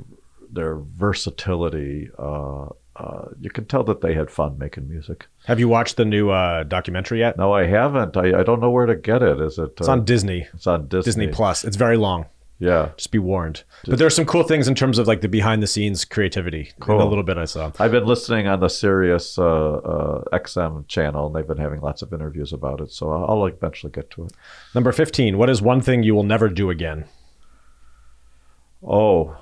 [0.51, 2.11] their versatility.
[2.19, 2.67] Uh,
[2.97, 5.27] uh, you can tell that they had fun making music.
[5.47, 6.29] Have you watched the new
[6.65, 7.39] documentary yet?
[7.39, 8.17] No, I haven't.
[8.19, 9.41] I, I don't know where to get it.
[9.41, 9.71] Is it?
[9.79, 10.47] It's on Disney.
[10.53, 11.05] It's on Disney.
[11.05, 11.65] Disney Plus.
[11.65, 12.27] It's very long.
[12.63, 12.91] Yeah.
[12.97, 13.57] Just be warned.
[13.57, 16.71] Just, but there's some cool things in terms of like the behind the scenes creativity.
[16.79, 17.03] Cool.
[17.03, 17.73] a little bit I saw.
[17.81, 22.03] I've been listening on the Sirius uh, uh, XM channel, and they've been having lots
[22.03, 22.93] of interviews about it.
[22.93, 24.33] So I'll, I'll eventually get to it.
[24.77, 25.39] Number 15.
[25.39, 27.07] What is one thing you will never do again?
[28.81, 29.37] Oh,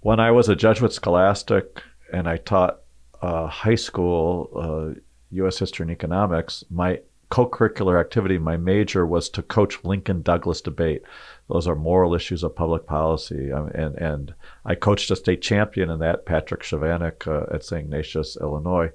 [0.00, 1.80] when I was a Jesuit scholastic
[2.12, 2.80] and I taught
[3.22, 4.50] uh, high school
[4.96, 4.98] uh,
[5.30, 5.60] U.S.
[5.60, 6.98] history and economics, my
[7.30, 11.02] co-curricular activity, my major was to coach Lincoln Douglas debate.
[11.48, 15.90] Those are moral issues of public policy, um, and and I coached a state champion
[15.90, 17.84] in that, Patrick Chavanik uh, at St.
[17.84, 18.90] Ignatius, Illinois.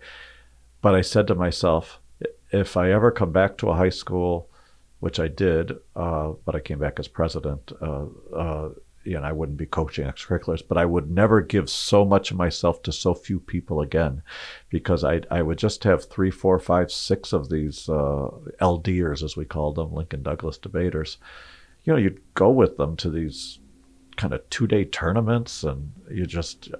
[0.82, 2.00] But I said to myself,
[2.52, 4.50] if I ever come back to a high school,
[5.00, 7.72] which I did, uh, but I came back as president.
[7.82, 8.06] Uh,
[8.36, 8.70] uh
[9.04, 12.38] you know, I wouldn't be coaching extracurriculars, but I would never give so much of
[12.38, 14.22] myself to so few people again,
[14.70, 18.30] because I I would just have three, four, five, six of these uh,
[18.62, 21.18] LDers, as we called them, Lincoln Douglas debaters.
[21.84, 23.60] You know, you'd go with them to these
[24.16, 26.72] kind of two day tournaments, and you just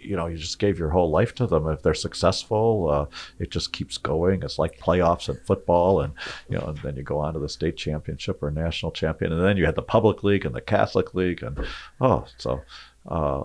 [0.00, 3.06] you know you just gave your whole life to them if they're successful uh,
[3.38, 6.12] it just keeps going it's like playoffs in football and
[6.48, 9.42] you know and then you go on to the state championship or national champion and
[9.42, 11.58] then you had the public league and the catholic league and
[12.00, 12.60] oh so
[13.08, 13.42] uh,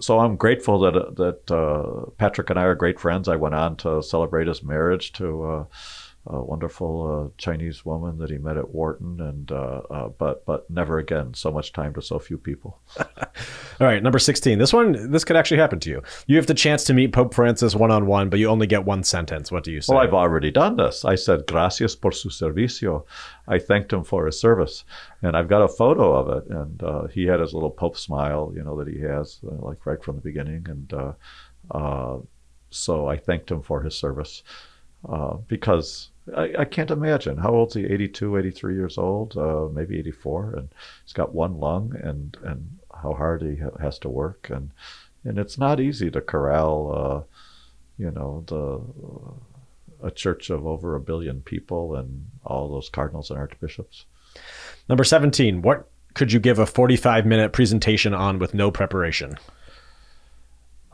[0.00, 3.28] so I'm grateful that that uh, Patrick and I are great friends.
[3.28, 5.64] I went on to celebrate his marriage to uh,
[6.30, 10.70] a wonderful uh, Chinese woman that he met at Wharton, and uh, uh, but but
[10.70, 11.32] never again.
[11.32, 12.78] So much time to so few people.
[12.98, 14.58] All right, number sixteen.
[14.58, 16.02] This one, this could actually happen to you.
[16.26, 18.84] You have the chance to meet Pope Francis one on one, but you only get
[18.84, 19.50] one sentence.
[19.50, 19.94] What do you say?
[19.94, 21.04] Well, I've already done this.
[21.04, 23.04] I said gracias por su servicio.
[23.46, 24.84] I thanked him for his service,
[25.22, 26.50] and I've got a photo of it.
[26.50, 29.86] And uh, he had his little Pope smile, you know, that he has, uh, like
[29.86, 30.92] right from the beginning, and.
[31.70, 32.18] Uh,
[32.70, 34.42] so I thanked him for his service
[35.48, 37.38] because I, I, can't imagine.
[37.38, 37.84] How old is he?
[37.86, 40.54] 82, 83 years old, uh, maybe 84.
[40.56, 40.68] And
[41.04, 44.50] he's got one lung and, and how hard he ha- has to work.
[44.50, 44.70] And,
[45.24, 47.22] and it's not easy to corral, uh,
[47.96, 53.38] you know, the, a church of over a billion people and all those cardinals and
[53.38, 54.04] archbishops.
[54.88, 59.36] Number 17, what could you give a 45 minute presentation on with no preparation?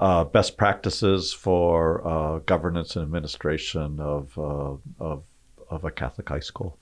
[0.04, 5.22] Uh, best practices for uh, governance and administration of, uh, of,
[5.70, 6.78] of a Catholic high school.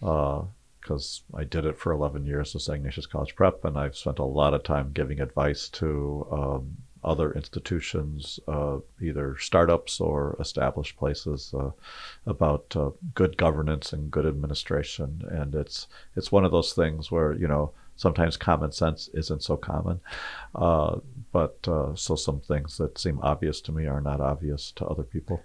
[0.00, 2.76] Because uh, I did it for 11 years with St.
[2.76, 7.32] Ignatius College Prep, and I've spent a lot of time giving advice to um, other
[7.32, 11.70] institutions, uh, either startups or established places, uh,
[12.26, 12.76] about
[13.14, 15.22] good governance and good administration.
[15.30, 19.56] And it's it's one of those things where you know sometimes common sense isn't so
[19.56, 20.00] common,
[20.54, 20.98] uh,
[21.32, 25.04] but uh, so some things that seem obvious to me are not obvious to other
[25.04, 25.42] people,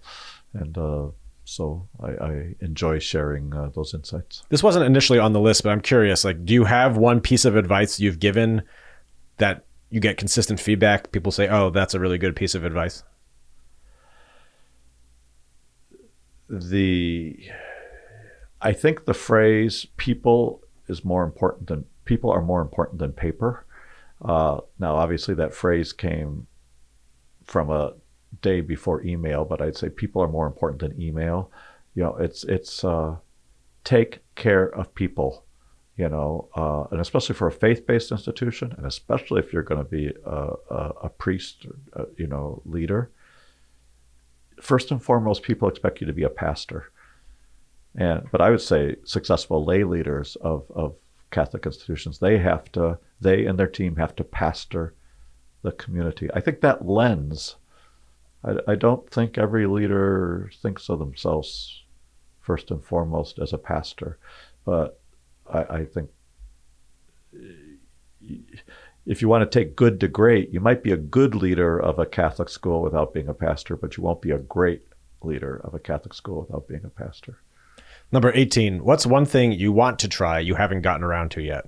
[0.54, 0.78] and.
[0.78, 1.08] Uh,
[1.46, 4.44] so I, I, enjoy sharing those insights.
[4.48, 6.24] This wasn't initially on the list, but I'm curious.
[6.24, 8.62] Like, do you have one piece of advice you've given
[9.40, 11.12] that you get consistent feedback.
[11.12, 13.04] People say, "Oh, that's a really good piece of advice."
[16.50, 17.38] The
[18.60, 23.66] I think the phrase "people is more important than people are more important than paper."
[24.22, 26.48] Uh, now, obviously, that phrase came
[27.46, 27.94] from a
[28.42, 31.52] day before email, but I'd say people are more important than email.
[31.96, 33.18] You know, it's it's uh,
[33.84, 35.46] take care of people
[35.96, 39.90] you know, uh, and especially for a faith-based institution, and especially if you're going to
[39.90, 43.12] be a, a, a priest, or, a, you know, leader.
[44.60, 46.92] First and foremost, people expect you to be a pastor,
[47.96, 50.96] and but I would say successful lay leaders of of
[51.34, 54.94] Catholic institutions, they have to, they and their team have to pastor
[55.64, 56.30] the community.
[56.34, 57.56] I think that lens.
[58.46, 61.84] I, I don't think every leader thinks of themselves
[62.40, 64.18] first and foremost as a pastor,
[64.66, 65.00] but
[65.52, 66.10] I, I think
[69.06, 72.00] if you want to take good to great, you might be a good leader of
[72.00, 74.84] a Catholic school without being a pastor, but you won't be a great
[75.22, 77.40] leader of a Catholic school without being a pastor.
[78.14, 81.66] Number 18, what's one thing you want to try you haven't gotten around to yet?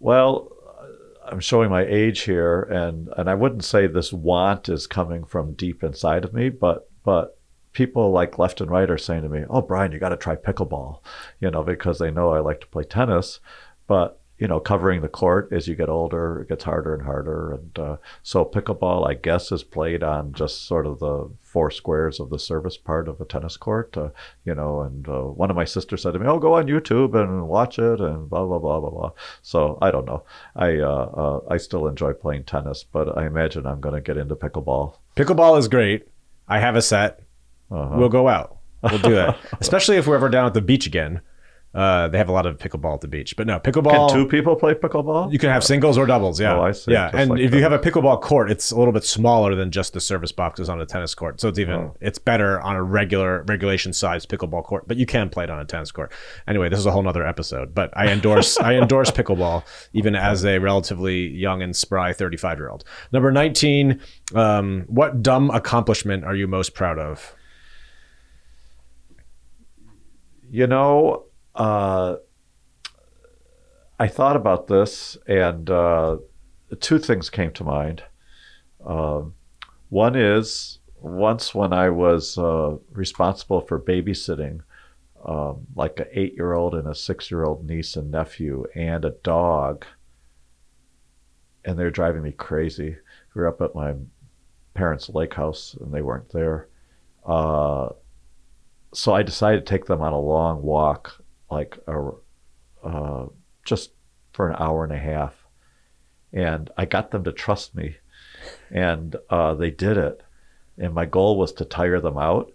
[0.00, 4.86] Well, uh, I'm showing my age here and and I wouldn't say this want is
[4.86, 7.38] coming from deep inside of me, but but
[7.74, 10.34] people like left and right are saying to me, "Oh, Brian, you got to try
[10.34, 11.00] pickleball,"
[11.38, 13.38] you know, because they know I like to play tennis.
[13.86, 17.52] But you know, covering the court as you get older, it gets harder and harder.
[17.52, 22.18] And uh, so pickleball, I guess, is played on just sort of the four squares
[22.18, 23.96] of the service part of a tennis court.
[23.96, 24.08] Uh,
[24.44, 27.14] you know, and uh, one of my sisters said to me, "Oh, go on YouTube
[27.14, 29.12] and watch it," and blah blah blah blah blah.
[29.42, 30.24] So I don't know.
[30.56, 34.16] I uh, uh, I still enjoy playing tennis, but I imagine I'm going to get
[34.16, 34.96] into pickleball.
[35.14, 36.08] Pickleball is great.
[36.48, 37.20] I have a set.
[37.70, 37.94] Uh-huh.
[37.96, 38.56] We'll go out.
[38.82, 41.20] We'll do it, especially if we're ever down at the beach again.
[41.74, 44.10] Uh, they have a lot of pickleball at the beach, but no pickleball.
[44.10, 45.32] Can two people play pickleball?
[45.32, 46.38] You can have singles or doubles.
[46.38, 46.92] Yeah, oh, I see.
[46.92, 49.70] Yeah, and like if you have a pickleball court, it's a little bit smaller than
[49.70, 51.96] just the service boxes on a tennis court, so it's even oh.
[52.00, 54.86] it's better on a regular regulation size pickleball court.
[54.86, 56.12] But you can play it on a tennis court.
[56.46, 57.74] Anyway, this is a whole other episode.
[57.74, 59.64] But I endorse I endorse pickleball
[59.94, 62.84] even as a relatively young and spry thirty five year old.
[63.12, 64.00] Number nineteen.
[64.34, 67.34] Um, what dumb accomplishment are you most proud of?
[70.50, 71.24] You know,
[71.54, 72.16] uh,
[73.98, 76.16] I thought about this, and uh,
[76.80, 78.02] two things came to mind.
[78.84, 79.34] Um,
[79.90, 84.60] one is once when I was uh, responsible for babysitting,
[85.24, 89.04] um, like an eight year old and a six year old niece and nephew, and
[89.04, 89.84] a dog,
[91.64, 92.96] and they're driving me crazy.
[93.34, 93.94] We were up at my
[94.74, 96.68] parents' lake house, and they weren't there.
[97.24, 97.90] Uh,
[98.94, 101.21] so I decided to take them on a long walk,
[101.52, 102.10] like a,
[102.82, 103.26] uh,
[103.64, 103.92] just
[104.32, 105.34] for an hour and a half,
[106.32, 107.96] and I got them to trust me,
[108.70, 110.22] and uh, they did it.
[110.78, 112.50] And my goal was to tire them out,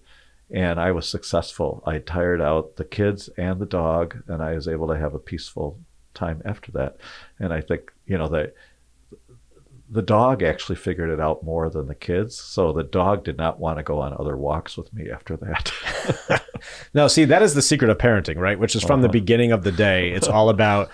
[0.49, 1.83] and I was successful.
[1.85, 5.19] I tired out the kids and the dog, and I was able to have a
[5.19, 5.79] peaceful
[6.13, 6.97] time after that.
[7.39, 8.55] And I think you know that
[9.89, 12.35] the dog actually figured it out more than the kids.
[12.37, 16.43] So the dog did not want to go on other walks with me after that.
[16.93, 18.59] now, see, that is the secret of parenting, right?
[18.59, 19.07] Which is from uh-huh.
[19.07, 20.11] the beginning of the day.
[20.11, 20.89] It's all about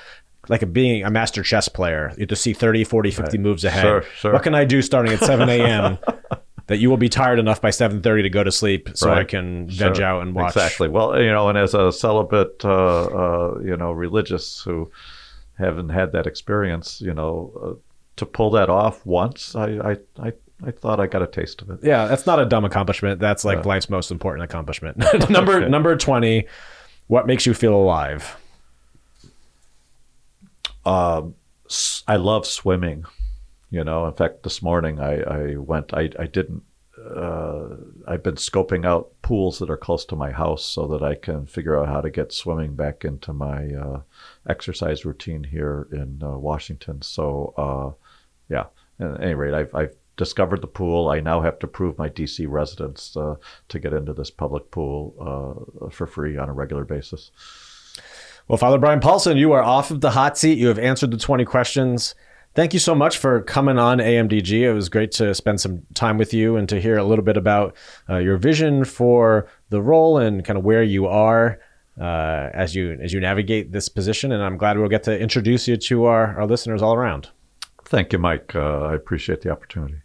[0.49, 2.11] like a, being a master chess player.
[2.17, 3.39] You have to see 30, 40, 50 right.
[3.39, 3.81] moves ahead.
[3.81, 4.33] Sure, sure.
[4.33, 5.97] What can I do starting at 7 a.m.
[6.67, 9.19] that you will be tired enough by 7.30 to go to sleep so right.
[9.19, 10.05] I can veg sure.
[10.05, 10.55] out and watch.
[10.55, 10.87] Exactly.
[10.87, 14.91] Well, you know, and as a celibate, uh, uh, you know, religious who
[15.57, 20.33] haven't had that experience, you know, uh, to pull that off once, I, I, I,
[20.65, 21.79] I thought I got a taste of it.
[21.83, 23.19] Yeah, that's not a dumb accomplishment.
[23.19, 24.97] That's like life's most important accomplishment.
[25.29, 25.69] number okay.
[25.69, 26.47] number twenty.
[27.07, 28.37] What makes you feel alive?
[30.85, 31.35] Um,
[32.07, 33.05] I love swimming.
[33.69, 35.93] You know, in fact, this morning I, I went.
[35.93, 36.63] I, I didn't.
[37.03, 37.75] Uh,
[38.07, 41.47] I've been scoping out pools that are close to my house so that I can
[41.47, 44.01] figure out how to get swimming back into my uh,
[44.47, 47.01] exercise routine here in uh, Washington.
[47.01, 48.02] So uh,
[48.49, 48.65] yeah,
[48.99, 51.09] at any rate, I've, I've discovered the pool.
[51.09, 53.35] I now have to prove my DC residence uh,
[53.69, 55.15] to get into this public pool
[55.81, 57.31] uh, for free on a regular basis.
[58.47, 60.57] Well, Father Brian Paulson, you are off of the hot seat.
[60.57, 62.13] You have answered the 20 questions.
[62.55, 64.61] Thank you so much for coming on AMDG.
[64.61, 67.37] It was great to spend some time with you and to hear a little bit
[67.37, 67.75] about
[68.07, 71.59] uh, your vision for the role and kind of where you are
[71.99, 74.31] uh, as you as you navigate this position.
[74.31, 77.29] And I'm glad we'll get to introduce you to our, our listeners all around.
[77.93, 78.55] Thank you, Mike.
[78.55, 80.01] Uh, I appreciate the opportunity.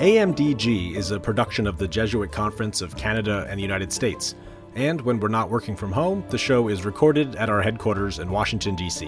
[0.00, 4.34] AMDG is a production of the Jesuit Conference of Canada and the United States,
[4.74, 8.32] and when we're not working from home, the show is recorded at our headquarters in
[8.32, 9.06] Washington, D.C.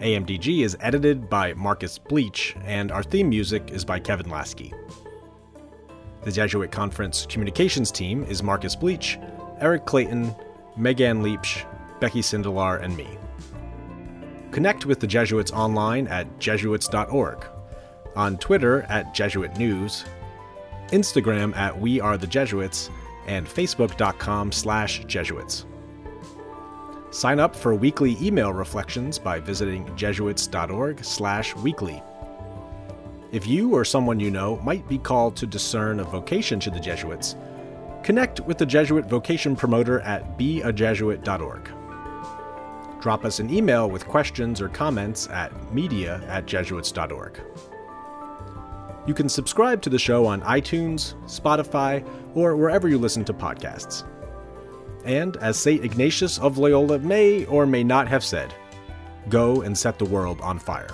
[0.00, 4.72] AMDG is edited by Marcus Bleech, and our theme music is by Kevin Laskey.
[6.26, 9.16] The Jesuit Conference communications team is Marcus Bleech,
[9.60, 10.34] Eric Clayton,
[10.76, 11.64] Megan Leach,
[12.00, 13.06] Becky Sindelar, and me.
[14.50, 17.46] Connect with the Jesuits online at jesuits.org
[18.16, 20.04] on Twitter at Jesuit News,
[20.88, 22.90] Instagram at We Are the Jesuits,
[23.28, 25.64] and Facebook.com slash Jesuits.
[27.12, 32.02] Sign up for weekly email reflections by visiting Jesuits.org slash weekly.
[33.32, 36.78] If you or someone you know might be called to discern a vocation to the
[36.78, 37.34] Jesuits,
[38.02, 41.70] connect with the Jesuit vocation promoter at beajesuit.org.
[43.00, 47.40] Drop us an email with questions or comments at media at jesuits.org.
[49.06, 52.04] You can subscribe to the show on iTunes, Spotify,
[52.34, 54.04] or wherever you listen to podcasts.
[55.04, 55.84] And as St.
[55.84, 58.52] Ignatius of Loyola may or may not have said,
[59.28, 60.90] go and set the world on fire.